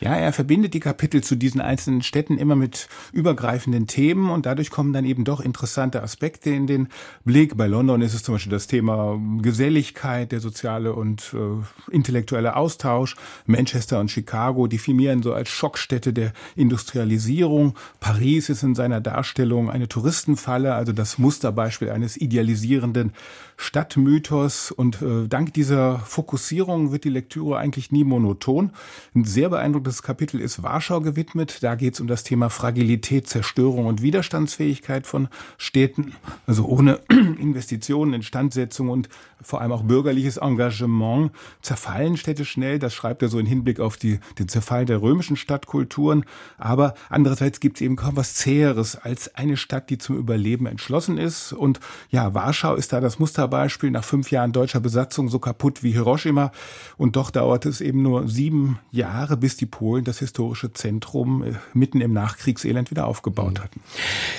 Ja, 0.02 0.16
er 0.16 0.34
verbindet 0.34 0.74
die 0.74 0.80
Kapitel 0.80 1.22
zu 1.22 1.36
diesen 1.36 1.62
einzelnen 1.62 2.02
Städten 2.02 2.40
immer 2.40 2.56
mit 2.56 2.90
übergreifenden 3.14 3.86
Themen 3.86 4.32
und 4.32 4.48
dadurch 4.48 4.72
kommen 4.72 4.94
dann 4.94 5.06
eben 5.06 5.26
doch 5.26 5.40
interessante 5.40 6.02
Aspekte 6.02 6.50
in 6.50 6.66
den 6.66 6.88
Blick. 7.24 7.56
Bei 7.56 7.68
London 7.68 8.02
ist 8.02 8.16
es 8.16 8.24
zum 8.24 8.34
Beispiel 8.34 8.52
das 8.52 8.66
Thema 8.66 9.22
Geselligkeit, 9.44 10.32
der 10.32 10.40
soziale 10.40 10.94
und 10.94 11.36
äh, 11.36 11.94
intellektuelle 11.94 12.56
Austausch. 12.56 13.16
Manchester 13.46 14.00
und 14.00 14.10
Chicago 14.10 14.66
definieren 14.66 15.22
so 15.22 15.36
als 15.36 15.50
Schockstätte 15.50 16.14
der 16.14 16.34
Industrialisierung. 16.56 17.76
Paris 18.00 18.50
ist 18.50 18.64
in 18.64 18.74
seiner 18.74 19.02
Darstellung 19.02 19.70
eine 19.70 19.88
Touristenfalle, 19.88 20.74
also 20.74 20.94
das 20.94 21.20
Musterbeispiel 21.20 21.92
eines 21.92 22.18
idealisierenden 22.18 23.14
Stadtmythos. 23.62 24.72
Und 24.72 25.02
äh, 25.02 25.28
dank 25.28 25.54
dieser 25.54 26.00
Fokussierung 26.00 26.92
wird 26.92 27.04
die 27.04 27.10
Lektüre 27.10 27.58
eigentlich 27.58 27.92
nie 27.92 28.04
monoton. 28.04 28.72
Ein 29.16 29.24
sehr 29.24 29.50
beeindruckendes 29.50 30.02
Kapitel 30.02 30.42
ist 30.42 30.64
Warschau 30.64 31.02
gewidmet. 31.02 31.60
Da 31.62 31.76
geht 31.76 31.94
es 31.94 32.02
um 32.02 32.08
das 32.08 32.24
Thema 32.24 32.50
Fragilität, 32.50 33.28
Zerstörung 33.28 33.86
und 33.86 34.02
Widerstandsfähigkeit 34.02 35.06
von 35.06 35.28
Städten. 35.58 36.14
Also 36.48 36.66
ohne 36.66 37.00
Investitionen, 37.10 38.14
Instandsetzung 38.14 38.90
und 38.90 39.10
vor 39.42 39.62
allem 39.62 39.72
auch 39.72 39.84
bürgerliches 39.84 40.38
Engagement 40.38 41.32
zerfallen 41.62 42.18
Städte 42.18 42.46
schnell. 42.46 42.80
Das 42.80 42.94
schreibt 42.94 43.22
er 43.22 43.30
so 43.30 43.38
in 43.40 43.46
Hinblick 43.46 43.80
auf 43.80 43.98
die, 43.98 44.20
den 44.40 44.48
Zerfall 44.48 44.86
der 44.86 45.02
römischen 45.02 45.36
Stadtkulturen. 45.36 46.26
Aber 46.58 46.96
andererseits 47.10 47.60
gibt 47.60 47.78
es 47.78 47.82
eben 47.82 47.96
kaum 47.96 48.16
was 48.16 48.36
Zäheres 48.36 48.96
als 48.96 49.36
eine 49.36 49.58
Stadt, 49.58 49.90
die 49.90 49.98
zum 49.98 50.18
Überleben 50.18 50.66
entschlossen 50.66 51.18
ist. 51.18 51.54
Und 51.54 51.80
ja, 52.10 52.34
Warschau 52.34 52.76
ist 52.76 52.94
da 52.94 53.00
das 53.00 53.20
Musterbeispiel 53.52 53.92
nach 53.92 54.04
fünf 54.04 54.32
Jahren 54.32 54.54
deutscher 54.54 54.80
Besatzung 54.80 55.30
so 55.30 55.40
kaputt 55.40 55.84
wie 55.84 55.92
Hiroshima. 55.92 56.52
Und 56.98 57.16
doch 57.16 57.32
dauerte 57.32 57.70
es 57.70 57.82
eben 57.82 58.02
nur 58.02 58.28
sieben 58.28 58.80
Jahre, 58.92 59.38
bis 59.38 59.58
die 59.58 59.66
Polen 59.66 60.06
das 60.06 60.20
historische 60.20 60.72
Zentrum 60.74 61.44
äh, 61.44 61.54
mitten 61.74 62.02
im 62.02 62.14
Nachkriegselend 62.14 62.92
wieder 62.92 63.06
aufgebaut 63.06 63.56
mhm. 63.56 63.64
hatten. 63.64 63.82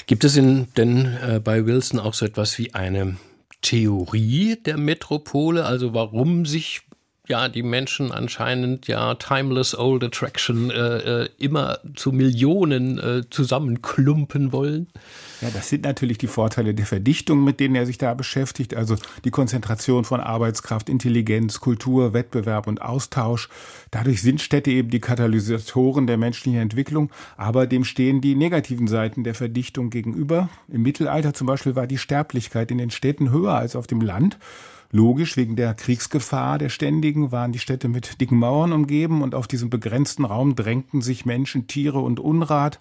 Gibt 0.06 0.24
es 0.24 0.36
in, 0.36 0.68
denn 0.76 1.06
äh, 1.06 1.40
bei 1.40 1.66
Wilson 1.66 2.00
auch 2.00 2.14
so 2.14 2.24
etwas 2.24 2.58
wie 2.58 2.74
eine 2.74 3.16
Theorie 3.60 4.56
der 4.56 4.78
Metropole, 4.78 5.64
also 5.64 5.94
warum 5.94 6.46
sich 6.46 6.80
ja 7.28 7.48
die 7.48 7.62
Menschen 7.62 8.10
anscheinend 8.10 8.88
ja 8.88 9.14
timeless 9.14 9.78
old 9.78 10.02
attraction 10.02 10.70
äh, 10.70 11.22
äh, 11.22 11.28
immer 11.38 11.78
zu 11.94 12.10
Millionen 12.12 12.98
äh, 12.98 13.22
zusammenklumpen 13.30 14.52
wollen? 14.52 14.88
Ja, 15.42 15.50
das 15.52 15.68
sind 15.68 15.82
natürlich 15.82 16.18
die 16.18 16.28
Vorteile 16.28 16.72
der 16.72 16.86
Verdichtung, 16.86 17.42
mit 17.42 17.58
denen 17.58 17.74
er 17.74 17.84
sich 17.84 17.98
da 17.98 18.14
beschäftigt. 18.14 18.76
Also 18.76 18.94
die 19.24 19.32
Konzentration 19.32 20.04
von 20.04 20.20
Arbeitskraft, 20.20 20.88
Intelligenz, 20.88 21.58
Kultur, 21.58 22.12
Wettbewerb 22.12 22.68
und 22.68 22.80
Austausch. 22.80 23.48
Dadurch 23.90 24.22
sind 24.22 24.40
Städte 24.40 24.70
eben 24.70 24.90
die 24.90 25.00
Katalysatoren 25.00 26.06
der 26.06 26.16
menschlichen 26.16 26.60
Entwicklung. 26.60 27.10
Aber 27.36 27.66
dem 27.66 27.82
stehen 27.82 28.20
die 28.20 28.36
negativen 28.36 28.86
Seiten 28.86 29.24
der 29.24 29.34
Verdichtung 29.34 29.90
gegenüber. 29.90 30.48
Im 30.68 30.82
Mittelalter 30.82 31.34
zum 31.34 31.48
Beispiel 31.48 31.74
war 31.74 31.88
die 31.88 31.98
Sterblichkeit 31.98 32.70
in 32.70 32.78
den 32.78 32.92
Städten 32.92 33.32
höher 33.32 33.54
als 33.54 33.74
auf 33.74 33.88
dem 33.88 34.00
Land. 34.00 34.38
Logisch, 34.94 35.38
wegen 35.38 35.56
der 35.56 35.72
Kriegsgefahr 35.72 36.58
der 36.58 36.68
ständigen 36.68 37.32
waren 37.32 37.50
die 37.50 37.58
Städte 37.58 37.88
mit 37.88 38.20
dicken 38.20 38.36
Mauern 38.36 38.72
umgeben 38.72 39.22
und 39.22 39.34
auf 39.34 39.48
diesem 39.48 39.70
begrenzten 39.70 40.26
Raum 40.26 40.54
drängten 40.54 41.00
sich 41.00 41.24
Menschen, 41.24 41.66
Tiere 41.66 42.00
und 42.00 42.20
Unrat 42.20 42.78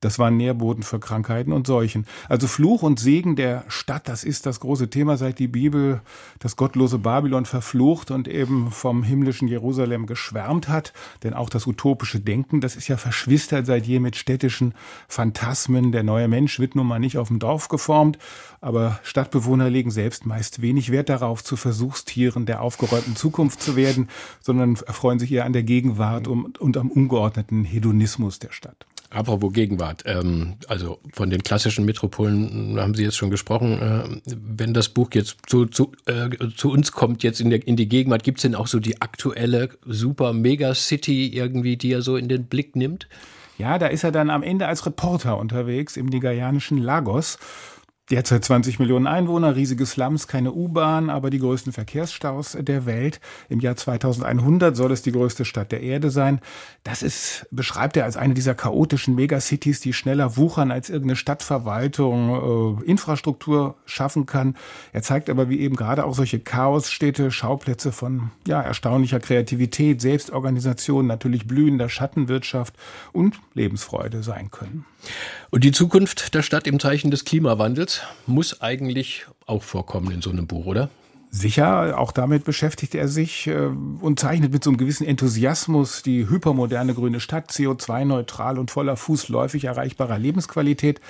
das 0.00 0.18
war 0.18 0.30
Nährboden 0.30 0.82
für 0.82 0.98
Krankheiten 0.98 1.52
und 1.52 1.66
Seuchen. 1.66 2.06
Also 2.28 2.46
Fluch 2.46 2.82
und 2.82 2.98
Segen 2.98 3.36
der 3.36 3.64
Stadt, 3.68 4.08
das 4.08 4.24
ist 4.24 4.46
das 4.46 4.60
große 4.60 4.88
Thema, 4.88 5.16
seit 5.16 5.38
die 5.38 5.48
Bibel 5.48 6.00
das 6.38 6.56
gottlose 6.56 6.98
Babylon 6.98 7.44
verflucht 7.44 8.10
und 8.10 8.26
eben 8.26 8.70
vom 8.70 9.02
himmlischen 9.02 9.46
Jerusalem 9.46 10.06
geschwärmt 10.06 10.68
hat. 10.68 10.92
Denn 11.22 11.34
auch 11.34 11.50
das 11.50 11.66
utopische 11.66 12.20
Denken, 12.20 12.60
das 12.60 12.76
ist 12.76 12.88
ja 12.88 12.96
verschwistert 12.96 13.66
seit 13.66 13.86
je 13.86 14.00
mit 14.00 14.16
städtischen 14.16 14.74
Phantasmen. 15.06 15.92
Der 15.92 16.02
neue 16.02 16.28
Mensch 16.28 16.58
wird 16.58 16.76
nun 16.76 16.86
mal 16.86 16.98
nicht 16.98 17.18
auf 17.18 17.28
dem 17.28 17.38
Dorf 17.38 17.68
geformt, 17.68 18.18
aber 18.60 19.00
Stadtbewohner 19.02 19.68
legen 19.68 19.90
selbst 19.90 20.24
meist 20.24 20.62
wenig 20.62 20.90
Wert 20.90 21.10
darauf, 21.10 21.44
zu 21.44 21.56
Versuchstieren 21.56 22.46
der 22.46 22.62
aufgeräumten 22.62 23.16
Zukunft 23.16 23.60
zu 23.60 23.76
werden, 23.76 24.08
sondern 24.40 24.76
erfreuen 24.86 25.18
sich 25.18 25.30
eher 25.32 25.44
an 25.44 25.52
der 25.52 25.62
Gegenwart 25.62 26.26
und 26.26 26.76
am 26.76 26.90
ungeordneten 26.90 27.64
Hedonismus 27.64 28.38
der 28.38 28.52
Stadt. 28.52 28.86
Apropos 29.12 29.52
Gegenwart, 29.52 30.04
ähm, 30.06 30.54
also 30.68 31.00
von 31.12 31.30
den 31.30 31.42
klassischen 31.42 31.84
Metropolen 31.84 32.78
haben 32.78 32.94
Sie 32.94 33.02
jetzt 33.02 33.16
schon 33.16 33.30
gesprochen. 33.30 33.80
Äh, 33.80 34.20
wenn 34.24 34.72
das 34.72 34.88
Buch 34.88 35.10
jetzt 35.12 35.38
zu, 35.48 35.66
zu, 35.66 35.90
äh, 36.06 36.28
zu 36.56 36.70
uns 36.70 36.92
kommt, 36.92 37.24
jetzt 37.24 37.40
in, 37.40 37.50
der, 37.50 37.66
in 37.66 37.74
die 37.74 37.88
Gegenwart, 37.88 38.22
gibt 38.22 38.38
es 38.38 38.42
denn 38.42 38.54
auch 38.54 38.68
so 38.68 38.78
die 38.78 39.02
aktuelle 39.02 39.70
super 39.84 40.32
Megacity 40.32 41.26
irgendwie, 41.26 41.76
die 41.76 41.92
er 41.92 42.02
so 42.02 42.16
in 42.16 42.28
den 42.28 42.44
Blick 42.44 42.76
nimmt? 42.76 43.08
Ja, 43.58 43.78
da 43.78 43.88
ist 43.88 44.04
er 44.04 44.12
dann 44.12 44.30
am 44.30 44.44
Ende 44.44 44.68
als 44.68 44.86
Reporter 44.86 45.38
unterwegs 45.38 45.96
im 45.96 46.06
nigerianischen 46.06 46.78
Lagos 46.78 47.38
Derzeit 48.10 48.44
20 48.44 48.80
Millionen 48.80 49.06
Einwohner, 49.06 49.54
riesige 49.54 49.86
Slums, 49.86 50.26
keine 50.26 50.52
U-Bahn, 50.52 51.10
aber 51.10 51.30
die 51.30 51.38
größten 51.38 51.72
Verkehrsstaus 51.72 52.56
der 52.60 52.84
Welt. 52.84 53.20
Im 53.48 53.60
Jahr 53.60 53.76
2100 53.76 54.76
soll 54.76 54.90
es 54.90 55.02
die 55.02 55.12
größte 55.12 55.44
Stadt 55.44 55.70
der 55.70 55.80
Erde 55.80 56.10
sein. 56.10 56.40
Das 56.82 57.04
ist, 57.04 57.46
beschreibt 57.52 57.96
er 57.96 58.06
als 58.06 58.16
eine 58.16 58.34
dieser 58.34 58.56
chaotischen 58.56 59.14
Megacities, 59.14 59.78
die 59.78 59.92
schneller 59.92 60.36
wuchern, 60.36 60.72
als 60.72 60.90
irgendeine 60.90 61.14
Stadtverwaltung 61.14 62.80
äh, 62.80 62.84
Infrastruktur 62.84 63.76
schaffen 63.84 64.26
kann. 64.26 64.56
Er 64.92 65.02
zeigt 65.02 65.30
aber, 65.30 65.48
wie 65.48 65.60
eben 65.60 65.76
gerade 65.76 66.04
auch 66.04 66.14
solche 66.14 66.40
Chaosstädte 66.40 67.30
Schauplätze 67.30 67.92
von 67.92 68.32
ja, 68.44 68.60
erstaunlicher 68.60 69.20
Kreativität, 69.20 70.00
Selbstorganisation, 70.00 71.06
natürlich 71.06 71.46
blühender 71.46 71.88
Schattenwirtschaft 71.88 72.74
und 73.12 73.38
Lebensfreude 73.54 74.24
sein 74.24 74.50
können. 74.50 74.84
Und 75.50 75.64
die 75.64 75.72
Zukunft 75.72 76.34
der 76.34 76.42
Stadt 76.42 76.66
im 76.66 76.78
Zeichen 76.78 77.10
des 77.10 77.24
Klimawandels 77.24 78.02
muss 78.26 78.60
eigentlich 78.60 79.26
auch 79.46 79.62
vorkommen 79.62 80.10
in 80.12 80.22
so 80.22 80.30
einem 80.30 80.46
Buch, 80.46 80.66
oder? 80.66 80.90
Sicher, 81.32 81.96
auch 81.96 82.10
damit 82.10 82.42
beschäftigt 82.42 82.96
er 82.96 83.06
sich 83.06 83.46
äh, 83.46 83.70
und 84.00 84.18
zeichnet 84.18 84.52
mit 84.52 84.64
so 84.64 84.70
einem 84.70 84.78
gewissen 84.78 85.06
Enthusiasmus 85.06 86.02
die 86.02 86.28
hypermoderne 86.28 86.92
grüne 86.92 87.20
Stadt, 87.20 87.50
CO2-neutral 87.52 88.58
und 88.58 88.72
voller 88.72 88.96
fußläufig 88.96 89.64
erreichbarer 89.64 90.18
Lebensqualität. 90.18 91.00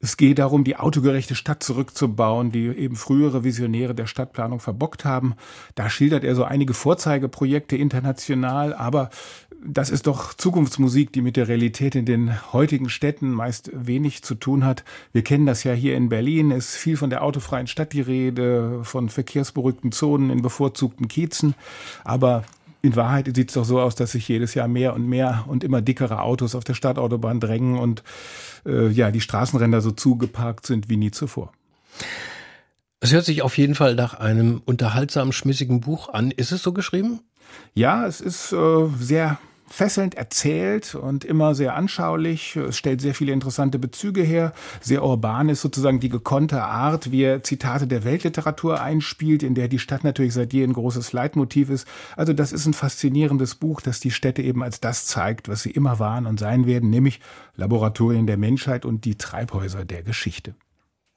Es 0.00 0.16
geht 0.16 0.40
darum, 0.40 0.62
die 0.64 0.76
autogerechte 0.76 1.34
Stadt 1.34 1.62
zurückzubauen, 1.62 2.52
die 2.52 2.66
eben 2.66 2.96
frühere 2.96 3.44
Visionäre 3.44 3.94
der 3.94 4.06
Stadtplanung 4.06 4.60
verbockt 4.60 5.04
haben. 5.04 5.36
Da 5.74 5.88
schildert 5.88 6.22
er 6.22 6.34
so 6.34 6.44
einige 6.44 6.74
Vorzeigeprojekte 6.74 7.76
international, 7.76 8.74
aber 8.74 9.10
das 9.64 9.90
ist 9.90 10.06
doch 10.06 10.34
Zukunftsmusik, 10.34 11.12
die 11.12 11.22
mit 11.22 11.36
der 11.36 11.48
Realität 11.48 11.94
in 11.94 12.04
den 12.04 12.52
heutigen 12.52 12.88
Städten 12.88 13.30
meist 13.30 13.70
wenig 13.72 14.22
zu 14.22 14.34
tun 14.34 14.64
hat. 14.64 14.84
Wir 15.12 15.22
kennen 15.22 15.46
das 15.46 15.64
ja 15.64 15.72
hier 15.72 15.96
in 15.96 16.08
Berlin, 16.08 16.50
ist 16.50 16.76
viel 16.76 16.96
von 16.96 17.10
der 17.10 17.22
autofreien 17.22 17.66
Stadt 17.66 17.92
die 17.92 18.00
Rede, 18.00 18.80
von 18.84 19.08
verkehrsberuhigten 19.08 19.92
Zonen 19.92 20.30
in 20.30 20.42
bevorzugten 20.42 21.08
Kiezen. 21.08 21.54
Aber 22.04 22.44
in 22.82 22.96
Wahrheit 22.96 23.34
sieht 23.34 23.48
es 23.48 23.54
doch 23.54 23.64
so 23.64 23.80
aus, 23.80 23.94
dass 23.94 24.12
sich 24.12 24.28
jedes 24.28 24.54
Jahr 24.54 24.68
mehr 24.68 24.94
und 24.94 25.06
mehr 25.06 25.44
und 25.48 25.64
immer 25.64 25.82
dickere 25.82 26.22
Autos 26.22 26.54
auf 26.54 26.64
der 26.64 26.74
Stadtautobahn 26.74 27.40
drängen 27.40 27.78
und 27.78 28.02
äh, 28.64 28.88
ja, 28.88 29.10
die 29.10 29.20
Straßenränder 29.20 29.80
so 29.80 29.90
zugeparkt 29.90 30.66
sind 30.66 30.88
wie 30.88 30.96
nie 30.96 31.10
zuvor. 31.10 31.52
Es 33.00 33.12
hört 33.12 33.24
sich 33.24 33.42
auf 33.42 33.58
jeden 33.58 33.74
Fall 33.74 33.94
nach 33.94 34.14
einem 34.14 34.62
unterhaltsamen, 34.64 35.32
schmissigen 35.32 35.80
Buch 35.80 36.08
an. 36.08 36.30
Ist 36.30 36.52
es 36.52 36.62
so 36.62 36.72
geschrieben? 36.72 37.20
Ja, 37.74 38.06
es 38.06 38.20
ist 38.20 38.52
äh, 38.52 38.88
sehr 38.98 39.38
fesselnd 39.68 40.14
erzählt 40.14 40.94
und 40.94 41.24
immer 41.24 41.54
sehr 41.54 41.74
anschaulich. 41.74 42.56
Es 42.56 42.76
stellt 42.76 43.00
sehr 43.00 43.14
viele 43.14 43.32
interessante 43.32 43.78
Bezüge 43.78 44.22
her. 44.22 44.52
Sehr 44.80 45.02
urban 45.02 45.48
ist 45.48 45.60
sozusagen 45.60 46.00
die 46.00 46.08
gekonnte 46.08 46.62
Art, 46.62 47.10
wie 47.10 47.22
er 47.22 47.42
Zitate 47.42 47.86
der 47.86 48.04
Weltliteratur 48.04 48.80
einspielt, 48.80 49.42
in 49.42 49.54
der 49.54 49.68
die 49.68 49.78
Stadt 49.78 50.04
natürlich 50.04 50.34
seit 50.34 50.52
je 50.52 50.62
ein 50.62 50.72
großes 50.72 51.12
Leitmotiv 51.12 51.70
ist. 51.70 51.86
Also 52.16 52.32
das 52.32 52.52
ist 52.52 52.66
ein 52.66 52.74
faszinierendes 52.74 53.56
Buch, 53.56 53.80
das 53.80 54.00
die 54.00 54.10
Städte 54.10 54.42
eben 54.42 54.62
als 54.62 54.80
das 54.80 55.06
zeigt, 55.06 55.48
was 55.48 55.62
sie 55.62 55.70
immer 55.70 55.98
waren 55.98 56.26
und 56.26 56.38
sein 56.38 56.66
werden, 56.66 56.90
nämlich 56.90 57.20
Laboratorien 57.56 58.26
der 58.26 58.36
Menschheit 58.36 58.84
und 58.84 59.04
die 59.04 59.16
Treibhäuser 59.16 59.84
der 59.84 60.02
Geschichte. 60.02 60.54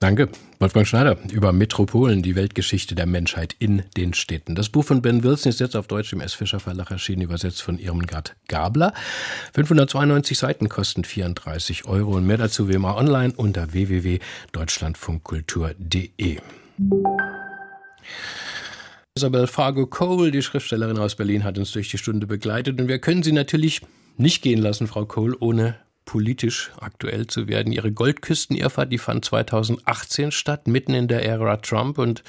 Danke, 0.02 0.30
Wolfgang 0.60 0.88
Schneider, 0.88 1.18
über 1.30 1.52
Metropolen, 1.52 2.22
die 2.22 2.38
Weltgeschichte 2.38 2.96
der 2.96 3.06
Menschheit 3.06 3.54
in 3.60 3.84
den 3.98 4.14
Städten. 4.14 4.56
Das 4.56 4.70
Buch 4.70 4.86
von 4.86 5.02
Ben 5.02 5.24
Wilson 5.24 5.50
ist 5.50 5.60
jetzt 5.60 5.76
auf 5.76 5.88
Deutsch 5.88 6.14
im 6.14 6.22
S. 6.22 6.34
Fischer 6.34 6.62
Verlag 6.62 6.90
erschienen, 6.90 7.24
übersetzt 7.24 7.62
von 7.62 7.78
Irmgard 7.78 8.38
Gabler. 8.48 8.94
592 9.54 10.38
Seiten 10.38 10.70
kosten 10.70 11.04
34 11.04 11.84
Euro 11.84 12.16
und 12.16 12.26
mehr 12.26 12.38
dazu 12.38 12.70
wie 12.70 12.76
immer 12.76 12.96
online 12.96 13.34
unter 13.36 13.74
www.deutschlandfunkkultur.de. 13.74 16.38
Isabel 19.16 19.48
Fargo 19.48 19.86
Cole, 19.86 20.32
die 20.32 20.42
Schriftstellerin 20.42 20.98
aus 20.98 21.16
Berlin, 21.16 21.44
hat 21.44 21.58
uns 21.58 21.74
durch 21.74 21.90
die 21.90 21.98
Stunde 21.98 22.26
begleitet 22.26 22.80
und 22.80 22.88
wir 22.88 23.00
können 23.00 23.22
sie 23.22 23.34
natürlich 23.34 23.82
nicht 24.16 24.42
gehen 24.42 24.62
lassen, 24.62 24.88
Frau 24.88 25.04
Cole, 25.04 25.36
ohne 25.42 25.76
politisch 26.10 26.72
aktuell 26.80 27.28
zu 27.28 27.48
werden. 27.48 27.72
Ihre 27.72 27.92
Goldküstenirrfahrt, 27.92 28.92
die 28.92 28.98
fand 28.98 29.26
2018 29.26 30.32
statt, 30.32 30.68
mitten 30.68 30.96
in 30.96 31.08
der 31.08 31.24
Ära 31.24 31.58
Trump. 31.58 32.00
Und 32.00 32.24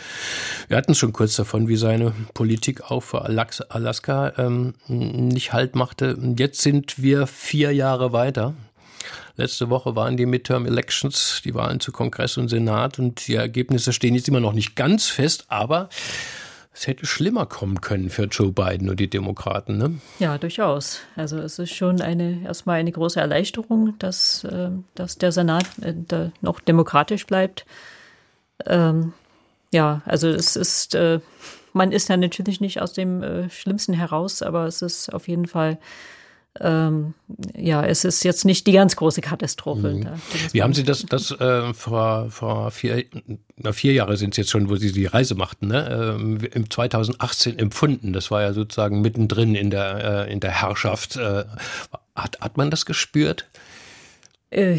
wir 0.69 0.77
hatten 0.77 0.95
schon 0.95 1.15
kurz 1.15 1.35
davon, 1.37 1.67
wie 1.67 1.77
seine 1.77 2.13
Politik 2.35 2.91
auch 2.91 3.01
für 3.01 3.23
Alaska 3.25 4.35
ähm, 4.37 4.75
nicht 4.87 5.55
Halt 5.55 5.77
machte. 5.77 6.19
Jetzt 6.37 6.61
sind 6.61 7.03
wir 7.03 7.27
vier 7.27 7.73
Jahre 7.73 8.13
weiter. 8.13 8.53
Letzte 9.37 9.71
Woche 9.71 9.97
waren 9.97 10.19
die 10.19 10.27
Midterm 10.27 10.67
Elections, 10.67 11.41
die 11.43 11.55
Wahlen 11.55 11.81
zu 11.81 11.91
Kongress 11.91 12.37
und 12.37 12.49
Senat 12.49 12.99
und 12.99 13.27
die 13.29 13.37
Ergebnisse 13.37 13.95
stehen 13.95 14.15
jetzt 14.15 14.29
immer 14.29 14.41
noch 14.41 14.53
nicht 14.53 14.77
ganz 14.77 15.07
fest, 15.07 15.47
aber 15.49 15.89
es 16.81 16.87
hätte 16.87 17.05
schlimmer 17.05 17.45
kommen 17.45 17.83
können 17.83 18.09
für 18.09 18.25
Joe 18.25 18.53
Biden 18.53 18.89
und 18.89 18.99
die 19.01 19.11
Demokraten, 19.11 19.77
ne? 19.77 20.01
Ja, 20.19 20.39
durchaus. 20.39 21.01
Also 21.15 21.37
es 21.37 21.59
ist 21.59 21.75
schon 21.75 22.01
eine 22.01 22.43
erstmal 22.43 22.81
eine 22.81 22.91
große 22.91 23.21
Erleichterung, 23.21 23.99
dass, 23.99 24.45
äh, 24.45 24.71
dass 24.95 25.19
der 25.19 25.31
Senat 25.31 25.67
äh, 25.83 26.31
noch 26.41 26.59
demokratisch 26.59 27.27
bleibt. 27.27 27.67
Ähm, 28.65 29.13
ja, 29.71 30.01
also 30.07 30.29
es 30.29 30.57
ist, 30.57 30.95
äh, 30.95 31.21
man 31.75 31.93
ist 31.93 32.09
ja 32.09 32.17
natürlich 32.17 32.63
nicht 32.63 32.81
aus 32.81 32.95
dem 32.95 33.23
äh, 33.23 33.51
Schlimmsten 33.51 33.93
heraus, 33.93 34.41
aber 34.41 34.65
es 34.65 34.81
ist 34.81 35.13
auf 35.13 35.29
jeden 35.29 35.49
Fall 35.49 35.79
ähm, 36.59 37.15
ja, 37.57 37.85
es 37.85 38.05
ist 38.05 38.25
jetzt 38.25 38.45
nicht 38.45 38.67
die 38.67 38.73
ganz 38.73 38.97
große 38.97 39.21
Katastrophe. 39.21 39.95
Mhm. 39.95 40.09
Wie 40.53 40.63
haben 40.63 40.75
Sie 40.75 40.83
das, 40.83 41.07
das 41.07 41.31
äh, 41.31 41.73
vor, 41.75 42.31
vor 42.31 42.73
vier, 42.73 43.05
na, 43.57 43.73
vier 43.73 43.93
Jahre 43.93 44.17
sind 44.17 44.35
es 44.35 44.39
jetzt 44.39 44.51
schon, 44.51 44.69
wo 44.69 44.75
Sie 44.75 44.91
die 44.91 45.07
Reise 45.07 45.37
machten, 45.37 45.69
ne? 45.69 46.17
Ähm, 46.19 46.41
im 46.53 46.69
2018 46.69 47.59
empfunden? 47.59 48.13
Das 48.13 48.33
war 48.33 48.43
ja 48.43 48.53
sozusagen 48.53 49.01
mittendrin 49.01 49.55
in 49.55 49.71
der, 49.71 50.27
äh, 50.27 50.33
in 50.33 50.41
der 50.41 50.51
Herrschaft. 50.51 51.17
Äh, 51.17 51.45
hat, 52.17 52.41
hat 52.41 52.57
man 52.57 52.71
das 52.71 52.85
gespürt? 52.85 53.47
Äh, 54.51 54.79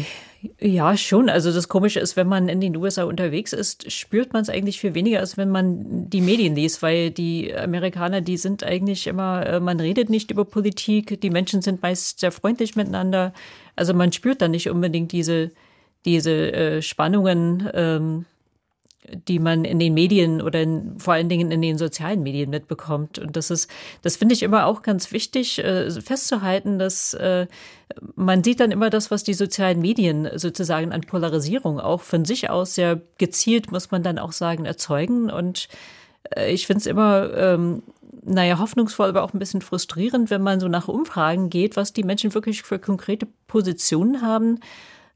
ja, 0.60 0.96
schon. 0.96 1.28
Also 1.28 1.52
das 1.52 1.68
Komische 1.68 2.00
ist, 2.00 2.16
wenn 2.16 2.26
man 2.26 2.48
in 2.48 2.60
den 2.60 2.76
USA 2.76 3.04
unterwegs 3.04 3.52
ist, 3.52 3.90
spürt 3.92 4.32
man 4.32 4.42
es 4.42 4.48
eigentlich 4.48 4.80
viel 4.80 4.94
weniger, 4.94 5.20
als 5.20 5.36
wenn 5.36 5.50
man 5.50 6.10
die 6.10 6.20
Medien 6.20 6.56
liest, 6.56 6.82
weil 6.82 7.10
die 7.10 7.54
Amerikaner, 7.54 8.20
die 8.20 8.36
sind 8.36 8.64
eigentlich 8.64 9.06
immer, 9.06 9.46
äh, 9.46 9.60
man 9.60 9.78
redet 9.78 10.10
nicht 10.10 10.30
über 10.30 10.44
Politik, 10.44 11.20
die 11.20 11.30
Menschen 11.30 11.62
sind 11.62 11.80
meist 11.82 12.20
sehr 12.20 12.32
freundlich 12.32 12.74
miteinander. 12.74 13.32
Also 13.76 13.94
man 13.94 14.12
spürt 14.12 14.42
da 14.42 14.48
nicht 14.48 14.68
unbedingt 14.68 15.12
diese, 15.12 15.52
diese 16.04 16.52
äh, 16.52 16.82
Spannungen, 16.82 17.68
ähm, 17.72 18.24
die 19.08 19.38
man 19.38 19.64
in 19.64 19.78
den 19.78 19.94
Medien 19.94 20.40
oder 20.40 20.62
in, 20.62 20.98
vor 20.98 21.14
allen 21.14 21.28
Dingen 21.28 21.50
in 21.50 21.60
den 21.60 21.76
sozialen 21.76 22.22
Medien 22.22 22.50
mitbekommt. 22.50 23.18
Und 23.18 23.36
das 23.36 23.50
ist, 23.50 23.68
das 24.02 24.16
finde 24.16 24.34
ich 24.34 24.42
immer 24.42 24.66
auch 24.66 24.82
ganz 24.82 25.12
wichtig 25.12 25.58
äh, 25.58 25.90
festzuhalten, 25.90 26.78
dass 26.78 27.14
äh, 27.14 27.46
man 28.14 28.44
sieht 28.44 28.60
dann 28.60 28.70
immer 28.70 28.90
das, 28.90 29.10
was 29.10 29.24
die 29.24 29.34
sozialen 29.34 29.80
Medien 29.80 30.28
sozusagen 30.36 30.92
an 30.92 31.00
Polarisierung 31.02 31.80
auch 31.80 32.00
von 32.00 32.24
sich 32.24 32.48
aus 32.48 32.74
sehr 32.74 33.00
gezielt, 33.18 33.72
muss 33.72 33.90
man 33.90 34.02
dann 34.02 34.18
auch 34.18 34.32
sagen, 34.32 34.64
erzeugen. 34.64 35.30
Und 35.30 35.68
äh, 36.36 36.52
ich 36.52 36.66
finde 36.66 36.78
es 36.78 36.86
immer, 36.86 37.32
ähm, 37.34 37.82
naja, 38.24 38.60
hoffnungsvoll, 38.60 39.08
aber 39.08 39.24
auch 39.24 39.34
ein 39.34 39.40
bisschen 39.40 39.62
frustrierend, 39.62 40.30
wenn 40.30 40.42
man 40.42 40.60
so 40.60 40.68
nach 40.68 40.86
Umfragen 40.86 41.50
geht, 41.50 41.74
was 41.76 41.92
die 41.92 42.04
Menschen 42.04 42.34
wirklich 42.34 42.62
für 42.62 42.78
konkrete 42.78 43.26
Positionen 43.48 44.22
haben 44.22 44.60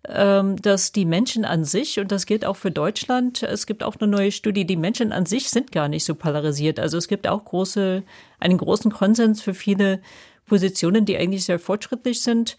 dass 0.08 0.92
die 0.92 1.04
Menschen 1.04 1.44
an 1.44 1.64
sich, 1.64 1.98
und 1.98 2.12
das 2.12 2.26
gilt 2.26 2.44
auch 2.44 2.56
für 2.56 2.70
Deutschland, 2.70 3.42
es 3.42 3.66
gibt 3.66 3.82
auch 3.82 3.96
eine 3.98 4.10
neue 4.10 4.30
Studie, 4.30 4.64
die 4.64 4.76
Menschen 4.76 5.12
an 5.12 5.26
sich 5.26 5.50
sind 5.50 5.72
gar 5.72 5.88
nicht 5.88 6.04
so 6.04 6.14
polarisiert. 6.14 6.78
Also 6.78 6.96
es 6.96 7.08
gibt 7.08 7.26
auch 7.26 7.44
große, 7.44 8.02
einen 8.38 8.58
großen 8.58 8.92
Konsens 8.92 9.42
für 9.42 9.54
viele 9.54 10.00
Positionen, 10.46 11.04
die 11.04 11.16
eigentlich 11.16 11.44
sehr 11.44 11.58
fortschrittlich 11.58 12.22
sind. 12.22 12.56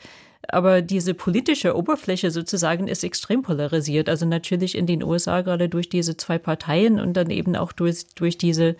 Aber 0.49 0.81
diese 0.81 1.13
politische 1.13 1.75
Oberfläche 1.75 2.31
sozusagen 2.31 2.87
ist 2.87 3.03
extrem 3.03 3.41
polarisiert. 3.41 4.07
Also 4.07 4.25
natürlich 4.25 4.75
in 4.75 4.85
den 4.85 5.03
USA 5.03 5.41
gerade 5.41 5.67
durch 5.67 5.89
diese 5.89 6.15
zwei 6.15 6.37
Parteien 6.37 6.99
und 6.99 7.13
dann 7.13 7.29
eben 7.29 7.55
auch 7.55 7.71
durch, 7.71 8.07
durch 8.15 8.37
diese 8.37 8.75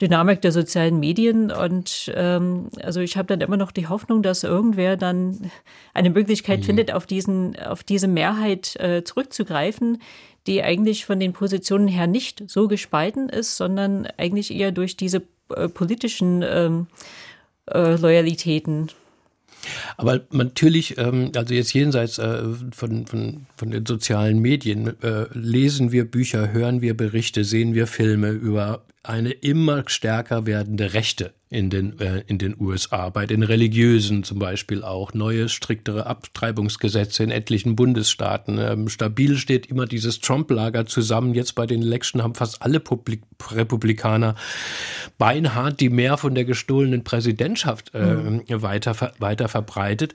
Dynamik 0.00 0.40
der 0.40 0.52
sozialen 0.52 0.98
Medien. 1.00 1.50
Und 1.50 2.10
ähm, 2.14 2.68
also 2.82 3.00
ich 3.00 3.16
habe 3.16 3.26
dann 3.26 3.40
immer 3.40 3.56
noch 3.56 3.72
die 3.72 3.86
Hoffnung, 3.88 4.22
dass 4.22 4.44
irgendwer 4.44 4.96
dann 4.96 5.50
eine 5.94 6.10
Möglichkeit 6.10 6.60
mhm. 6.60 6.64
findet, 6.64 6.92
auf 6.92 7.06
diesen, 7.06 7.58
auf 7.58 7.82
diese 7.82 8.08
Mehrheit 8.08 8.76
äh, 8.76 9.04
zurückzugreifen, 9.04 10.00
die 10.46 10.62
eigentlich 10.62 11.04
von 11.04 11.20
den 11.20 11.32
Positionen 11.32 11.88
her 11.88 12.06
nicht 12.06 12.44
so 12.48 12.66
gespalten 12.68 13.28
ist, 13.28 13.56
sondern 13.56 14.06
eigentlich 14.16 14.54
eher 14.54 14.72
durch 14.72 14.96
diese 14.96 15.22
äh, 15.54 15.68
politischen 15.68 16.42
ähm, 16.42 16.86
äh, 17.66 17.96
Loyalitäten 17.96 18.90
aber 19.96 20.20
natürlich, 20.30 20.96
ähm, 20.98 21.32
also 21.36 21.54
jetzt 21.54 21.72
jenseits 21.72 22.18
äh, 22.18 22.42
von, 22.72 23.06
von, 23.06 23.46
von 23.56 23.70
den 23.70 23.84
sozialen 23.84 24.38
Medien, 24.38 25.00
äh, 25.02 25.26
lesen 25.32 25.92
wir 25.92 26.10
Bücher, 26.10 26.52
hören 26.52 26.80
wir 26.80 26.96
Berichte, 26.96 27.44
sehen 27.44 27.74
wir 27.74 27.86
Filme 27.86 28.30
über 28.30 28.82
eine 29.02 29.30
immer 29.30 29.84
stärker 29.86 30.46
werdende 30.46 30.94
Rechte 30.94 31.34
in 31.50 31.68
den, 31.68 31.98
äh, 31.98 32.22
in 32.28 32.38
den 32.38 32.54
USA, 32.60 33.10
bei 33.10 33.26
den 33.26 33.42
Religiösen 33.42 34.22
zum 34.22 34.38
Beispiel 34.38 34.84
auch, 34.84 35.14
neue, 35.14 35.48
striktere 35.48 36.06
Abtreibungsgesetze 36.06 37.24
in 37.24 37.32
etlichen 37.32 37.74
Bundesstaaten. 37.74 38.58
Ähm, 38.58 38.88
stabil 38.88 39.36
steht 39.36 39.66
immer 39.66 39.86
dieses 39.86 40.20
Trump-Lager 40.20 40.86
zusammen. 40.86 41.34
Jetzt 41.34 41.56
bei 41.56 41.66
den 41.66 41.82
Election 41.82 42.22
haben 42.22 42.36
fast 42.36 42.62
alle 42.62 42.78
Publik 42.78 43.22
Republikaner 43.50 44.36
beinhart 45.18 45.80
die 45.80 45.88
mehr 45.88 46.18
von 46.18 46.36
der 46.36 46.44
gestohlenen 46.44 47.02
Präsidentschaft 47.02 47.94
äh, 47.94 48.14
mhm. 48.14 48.42
weiter, 48.48 48.94
weiter 49.18 49.48
verbreitet. 49.48 50.14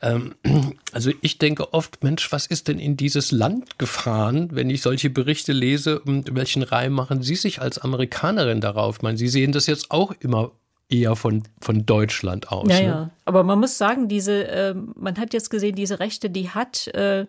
Ähm, 0.00 0.34
also 0.92 1.10
ich 1.20 1.36
denke 1.36 1.74
oft, 1.74 2.02
Mensch, 2.02 2.32
was 2.32 2.46
ist 2.46 2.68
denn 2.68 2.78
in 2.78 2.96
dieses 2.96 3.32
Land 3.32 3.78
gefahren, 3.78 4.48
wenn 4.52 4.70
ich 4.70 4.80
solche 4.80 5.10
Berichte 5.10 5.52
lese? 5.52 6.00
Und 6.00 6.34
welchen 6.34 6.62
Reim 6.62 6.92
machen 6.92 7.22
Sie 7.22 7.36
sich 7.36 7.60
als 7.60 7.78
Amerikanerin 7.78 8.62
darauf? 8.62 8.96
Ich 8.96 9.02
meine, 9.02 9.18
Sie 9.18 9.28
sehen 9.28 9.52
das 9.52 9.66
jetzt 9.66 9.90
auch 9.90 10.12
immer 10.20 10.52
eher 10.90 11.16
von, 11.16 11.42
von 11.60 11.86
Deutschland 11.86 12.50
aus. 12.50 12.68
Ja, 12.68 12.80
ne? 12.80 12.84
ja. 12.84 13.10
Aber 13.24 13.44
man 13.44 13.58
muss 13.60 13.78
sagen, 13.78 14.08
diese, 14.08 14.46
äh, 14.48 14.74
man 14.74 15.16
hat 15.18 15.32
jetzt 15.32 15.50
gesehen, 15.50 15.74
diese 15.74 16.00
Rechte, 16.00 16.30
die 16.30 16.50
hat, 16.50 16.88
äh, 16.88 17.26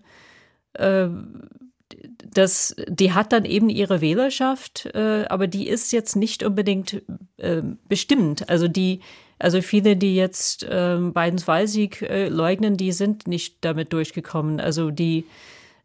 äh, 0.73 1.09
das, 2.33 2.75
die 2.87 3.13
hat 3.13 3.33
dann 3.33 3.45
eben 3.45 3.69
ihre 3.69 4.01
Wählerschaft, 4.01 4.87
äh, 4.93 5.25
aber 5.29 5.47
die 5.47 5.67
ist 5.67 5.91
jetzt 5.91 6.15
nicht 6.15 6.43
unbedingt 6.43 7.01
äh, 7.37 7.61
bestimmt. 7.87 8.49
Also 8.49 8.67
die, 8.67 9.01
also 9.39 9.61
viele, 9.61 9.95
die 9.95 10.15
jetzt 10.15 10.63
äh, 10.63 10.97
Bidens 10.99 11.47
Wahlsieg 11.47 12.01
äh, 12.01 12.29
leugnen, 12.29 12.77
die 12.77 12.91
sind 12.91 13.27
nicht 13.27 13.57
damit 13.61 13.93
durchgekommen. 13.93 14.59
Also 14.59 14.91
die 14.91 15.25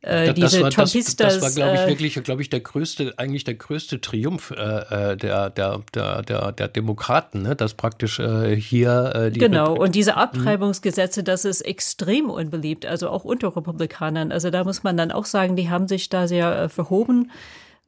äh, 0.07 0.33
diese 0.35 0.63
war, 0.63 0.71
Trumpistas. 0.71 1.17
Das, 1.17 1.35
das 1.35 1.43
war, 1.43 1.51
glaube 1.51 1.75
ich, 1.75 1.81
äh, 1.81 1.89
wirklich, 1.89 2.25
glaube 2.25 2.43
ich, 2.43 2.49
der 2.49 2.61
größte, 2.61 3.15
eigentlich 3.17 3.43
der 3.43 3.55
größte 3.55 4.01
Triumph 4.01 4.53
äh, 4.53 5.13
äh 5.13 5.17
der, 5.17 5.51
der, 5.51 5.83
der, 5.95 6.23
der, 6.23 6.53
der 6.53 6.69
Demokraten, 6.69 7.43
ne? 7.43 7.57
dass 7.57 7.75
praktisch 7.75 8.21
äh, 8.21 8.55
hier 8.55 9.13
äh, 9.15 9.31
die. 9.33 9.41
Genau, 9.41 9.75
und 9.75 9.97
diese 9.97 10.13
mhm. 10.13 10.19
Abtreibungsgesetze, 10.19 11.25
das 11.25 11.45
ist 11.45 11.63
extrem 11.63 12.31
unbeliebt, 12.31 12.87
also 12.87 13.11
auch 13.11 13.25
unter 13.25 13.57
Republikanern. 13.57 14.31
Also 14.31 14.51
da 14.51 14.63
muss 14.63 14.85
man 14.85 14.97
dann 14.97 15.11
auch 15.11 15.25
sagen, 15.25 15.57
die 15.57 15.71
haben 15.71 15.89
sich 15.89 16.09
da 16.09 16.29
sehr 16.29 16.69
verhoben. 16.69 17.33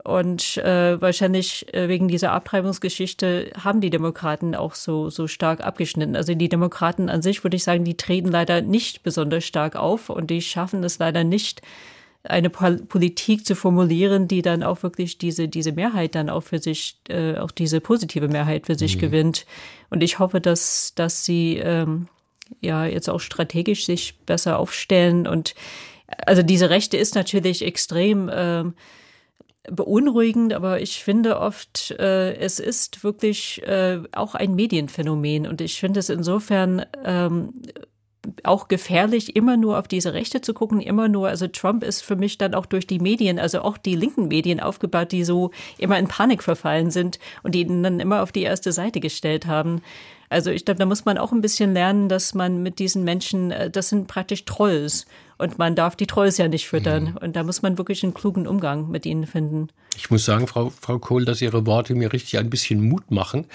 Und 0.02 0.57
äh, 0.59 1.00
wahrscheinlich 1.00 1.66
wegen 1.72 2.09
dieser 2.09 2.33
Abtreibungsgeschichte 2.33 3.50
haben 3.62 3.81
die 3.81 3.90
Demokraten 3.90 4.54
auch 4.54 4.74
so, 4.74 5.11
so 5.11 5.26
stark 5.26 5.61
abgeschnitten. 5.61 6.16
Also 6.16 6.35
die 6.35 6.48
Demokraten 6.48 7.11
an 7.11 7.20
sich, 7.20 7.44
würde 7.44 7.57
ich 7.57 7.64
sagen, 7.64 7.85
die 7.85 7.96
treten 7.96 8.28
leider 8.28 8.62
nicht 8.62 9.02
besonders 9.02 9.44
stark 9.44 9.76
auf 9.76 10.09
und 10.09 10.31
die 10.31 10.40
schaffen 10.40 10.83
es 10.85 10.98
leider 10.98 11.24
nicht, 11.24 11.62
eine 12.29 12.51
Politik 12.51 13.47
zu 13.47 13.55
formulieren, 13.55 14.29
die 14.29 14.43
dann 14.43 14.62
auch 14.62 14.83
wirklich 14.83 15.19
diese, 15.19 15.49
diese 15.49 15.73
Mehrheit 15.73 16.14
dann 16.14 16.29
auch 16.29 16.43
für 16.43 16.59
sich, 16.59 17.01
äh, 17.09 17.37
auch 17.37 17.51
diese 17.51 17.81
positive 17.81 18.29
Mehrheit 18.29 18.67
für 18.67 18.75
sich 18.75 18.97
mhm. 18.97 19.01
gewinnt. 19.01 19.47
Und 19.91 20.03
ich 20.03 20.19
hoffe, 20.19 20.41
dass, 20.41 20.93
dass 20.95 21.25
sie 21.25 21.57
ähm, 21.57 22.09
ja 22.61 22.85
jetzt 22.85 23.09
auch 23.09 23.21
strategisch 23.21 23.87
sich 23.87 24.19
besser 24.21 24.59
aufstellen. 24.59 25.27
Und 25.27 25.55
also 26.27 26.43
diese 26.43 26.71
Rechte 26.71 26.99
ist 26.99 27.14
natürlich 27.14 27.64
extrem 27.64 28.31
ähm, 28.33 28.75
beunruhigend, 29.71 30.53
aber 30.53 30.81
ich 30.81 31.03
finde 31.03 31.38
oft, 31.41 31.93
äh, 31.93 32.35
es 32.37 32.59
ist 32.59 33.05
wirklich 33.05 33.62
äh, 33.67 34.01
auch 34.12 34.35
ein 34.35 34.55
Medienphänomen. 34.55 35.47
Und 35.47 35.62
ich 35.62 35.81
finde 35.81 36.01
es 36.01 36.11
insofern 36.11 36.85
ähm, 37.05 37.55
auch 38.45 38.69
gefährlich, 38.69 39.37
immer 39.37 39.57
nur 39.57 39.79
auf 39.79 39.88
diese 39.88 40.14
Rechte 40.14 40.41
zu 40.41 40.55
gucken, 40.55 40.81
immer 40.81 41.09
nur, 41.09 41.29
also 41.29 41.47
Trump 41.49 41.83
ist 41.83 42.03
für 42.03 42.17
mich 42.17 42.38
dann 42.38 42.55
auch 42.55 42.67
durch 42.67 42.87
die 42.87 42.99
Medien, 42.99 43.38
also 43.38 43.62
auch 43.62 43.79
die 43.79 43.97
linken 43.97 44.29
Medien 44.29 44.61
aufgebaut, 44.61 45.12
die 45.12 45.25
so 45.25 45.51
immer 45.79 45.99
in 45.99 46.09
Panik 46.09 46.43
verfallen 46.43 46.91
sind 46.91 47.19
und 47.43 47.55
die 47.55 47.61
ihn 47.61 47.83
dann 47.83 48.01
immer 48.01 48.23
auf 48.23 48.33
die 48.33 48.43
erste 48.43 48.73
Seite 48.73 49.01
gestellt 49.01 49.47
haben. 49.47 49.83
Also 50.31 50.51
ich 50.51 50.64
glaube, 50.64 50.79
da 50.79 50.87
muss 50.87 51.05
man 51.05 51.19
auch 51.19 51.33
ein 51.33 51.41
bisschen 51.41 51.73
lernen, 51.73 52.09
dass 52.09 52.35
man 52.35 52.62
mit 52.62 52.79
diesen 52.79 53.05
Menschen, 53.05 53.51
äh, 53.51 53.71
das 53.71 53.88
sind 53.88 54.07
praktisch 54.07 54.45
Trolls 54.45 55.07
und 55.38 55.59
man 55.59 55.77
darf 55.77 55.97
die 55.97 56.07
Trolls 56.07 56.37
ja 56.37 56.49
nicht 56.49 56.69
füttern. 56.69 57.05
Mhm. 57.05 57.17
Und 57.19 57.37
da 57.37 57.45
muss 57.45 57.62
man 57.62 57.79
wirklich 57.79 58.03
einen 58.03 58.12
klugen 58.12 58.47
Umgang 58.47 58.91
mit 58.91 59.07
ihnen 59.07 59.27
finden. 59.27 59.69
Ich 59.97 60.11
muss 60.11 60.25
sagen, 60.25 60.47
Frau, 60.47 60.73
Frau 60.81 60.99
Kohl, 60.99 61.25
dass 61.25 61.43
Ihre 61.43 61.67
Worte 61.67 61.95
mir 61.95 62.12
richtig 62.12 62.38
ein 62.38 62.51
bisschen 62.51 62.81
Mut 62.81 63.11
machen. 63.11 63.47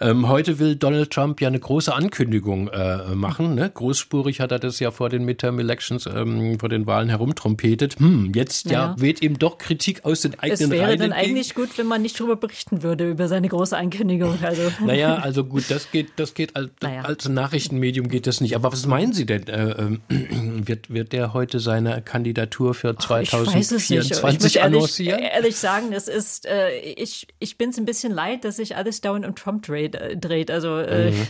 Ähm, 0.00 0.28
heute 0.28 0.58
will 0.58 0.74
Donald 0.74 1.10
Trump 1.10 1.40
ja 1.40 1.48
eine 1.48 1.60
große 1.60 1.94
Ankündigung 1.94 2.68
äh, 2.68 3.14
machen. 3.14 3.54
Ne? 3.54 3.70
Großspurig 3.72 4.40
hat 4.40 4.50
er 4.50 4.58
das 4.58 4.80
ja 4.80 4.90
vor 4.90 5.10
den 5.10 5.24
Midterm 5.24 5.60
Elections, 5.60 6.06
ähm, 6.06 6.58
vor 6.58 6.68
den 6.68 6.86
Wahlen 6.86 7.08
herumtrompetet. 7.08 8.00
Hm, 8.00 8.32
jetzt 8.34 8.70
ja. 8.70 8.72
ja 8.72 8.94
weht 8.98 9.22
ihm 9.22 9.38
doch 9.38 9.58
Kritik 9.58 10.04
aus 10.04 10.22
den 10.22 10.38
eigenen 10.40 10.58
Reihen. 10.58 10.62
Es 10.62 10.70
wäre 10.70 10.88
Reihen 10.88 10.98
dann 10.98 11.12
eigentlich 11.12 11.54
gut, 11.54 11.76
wenn 11.76 11.86
man 11.86 12.02
nicht 12.02 12.18
darüber 12.18 12.36
berichten 12.36 12.82
würde, 12.82 13.08
über 13.08 13.28
seine 13.28 13.48
große 13.48 13.76
Ankündigung. 13.76 14.38
Also. 14.42 14.62
Naja, 14.84 15.16
also 15.16 15.44
gut, 15.44 15.70
das 15.70 15.90
geht, 15.92 16.10
das 16.22 16.34
geht 16.34 16.56
als, 16.56 16.70
naja. 16.80 17.02
als 17.02 17.28
Nachrichtenmedium 17.28 18.08
geht 18.08 18.26
das 18.26 18.40
nicht. 18.40 18.56
Aber 18.56 18.72
was 18.72 18.86
meinen 18.86 19.12
Sie 19.12 19.26
denn? 19.26 19.46
Äh, 19.48 19.70
äh, 19.70 19.98
wird, 20.66 20.92
wird 20.92 21.12
der 21.12 21.34
heute 21.34 21.60
seine 21.60 22.00
Kandidatur 22.02 22.74
für 22.74 22.96
2024 22.96 24.60
Ach, 24.60 24.64
annoncieren? 24.64 25.18
Ehrlich, 25.18 25.32
ehrlich 25.34 25.56
sagen, 25.56 25.92
es 25.92 26.08
ist, 26.08 26.46
äh, 26.46 26.78
ich, 26.78 27.26
ich 27.38 27.58
bin 27.58 27.70
es 27.70 27.78
ein 27.78 27.84
bisschen 27.84 28.12
leid, 28.12 28.44
dass 28.44 28.56
sich 28.56 28.76
alles 28.76 29.00
dauernd 29.00 29.26
um 29.26 29.34
Trump 29.34 29.64
dreht. 29.64 29.94
Äh, 29.94 30.16
dreht. 30.16 30.50
Also 30.50 30.78
äh, 30.78 31.10
mhm. 31.10 31.26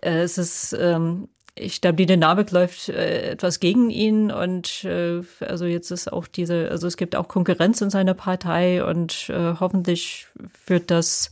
äh, 0.00 0.22
es 0.22 0.38
ist, 0.38 0.76
ähm, 0.78 1.28
ich 1.56 1.80
glaube, 1.80 1.96
die 1.96 2.06
Dynamik 2.06 2.50
läuft 2.50 2.88
äh, 2.88 3.30
etwas 3.30 3.60
gegen 3.60 3.90
ihn 3.90 4.32
und 4.32 4.84
äh, 4.84 5.22
also 5.40 5.66
jetzt 5.66 5.90
ist 5.92 6.12
auch 6.12 6.26
diese, 6.26 6.68
also 6.70 6.86
es 6.86 6.96
gibt 6.96 7.14
auch 7.14 7.28
Konkurrenz 7.28 7.80
in 7.80 7.90
seiner 7.90 8.14
Partei 8.14 8.84
und 8.84 9.28
äh, 9.28 9.54
hoffentlich 9.60 10.26
führt 10.64 10.90
das 10.90 11.30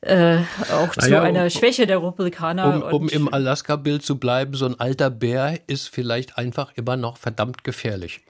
äh, 0.00 0.38
auch 0.72 0.90
zu 0.90 1.20
einer 1.20 1.50
Schwäche 1.50 1.86
der 1.86 2.02
Republikaner. 2.02 2.86
Um, 2.92 3.02
um 3.02 3.08
im 3.08 3.32
Alaska-Bild 3.32 4.04
zu 4.04 4.18
bleiben, 4.18 4.54
so 4.54 4.66
ein 4.66 4.78
alter 4.78 5.10
Bär 5.10 5.58
ist 5.66 5.88
vielleicht 5.88 6.38
einfach 6.38 6.72
immer 6.76 6.96
noch 6.96 7.16
verdammt 7.16 7.64
gefährlich. 7.64 8.20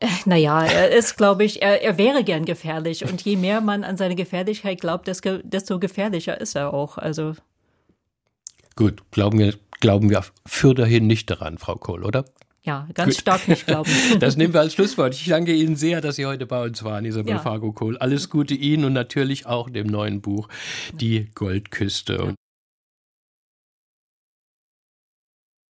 Äh, 0.00 0.08
naja, 0.24 0.64
er 0.64 0.90
ist, 0.90 1.16
glaube 1.16 1.44
ich, 1.44 1.62
er, 1.62 1.82
er 1.82 1.98
wäre 1.98 2.24
gern 2.24 2.44
gefährlich. 2.44 3.04
Und 3.04 3.22
je 3.22 3.36
mehr 3.36 3.60
man 3.60 3.84
an 3.84 3.96
seine 3.96 4.16
Gefährlichkeit 4.16 4.80
glaubt, 4.80 5.08
desto, 5.08 5.78
gefährlicher 5.78 6.40
ist 6.40 6.56
er 6.56 6.74
auch. 6.74 6.98
Also. 6.98 7.34
Gut, 8.74 9.02
glauben 9.10 9.38
wir, 9.38 9.54
glauben 9.80 10.10
wir 10.10 10.24
für 10.44 10.74
dahin 10.74 11.06
nicht 11.06 11.30
daran, 11.30 11.58
Frau 11.58 11.76
Kohl, 11.76 12.04
oder? 12.04 12.24
Ja, 12.66 12.88
ganz 12.94 13.14
Gut. 13.14 13.20
stark 13.20 13.48
nicht 13.48 13.66
glauben. 13.66 13.90
Das 14.18 14.36
nehmen 14.36 14.52
wir 14.52 14.60
als 14.60 14.74
Schlusswort. 14.74 15.14
Ich 15.14 15.26
danke 15.26 15.52
Ihnen 15.54 15.76
sehr, 15.76 16.00
dass 16.00 16.16
Sie 16.16 16.26
heute 16.26 16.46
bei 16.46 16.62
uns 16.64 16.82
waren, 16.82 17.04
Isabel 17.04 17.34
ja. 17.34 17.38
Fargo 17.38 17.72
Kohl. 17.72 17.96
Alles 17.98 18.28
Gute 18.28 18.54
Ihnen 18.54 18.84
und 18.84 18.92
natürlich 18.92 19.46
auch 19.46 19.70
dem 19.70 19.86
neuen 19.86 20.20
Buch 20.20 20.48
Die 20.92 21.30
Goldküste. 21.34 22.14
Ja. 22.14 22.34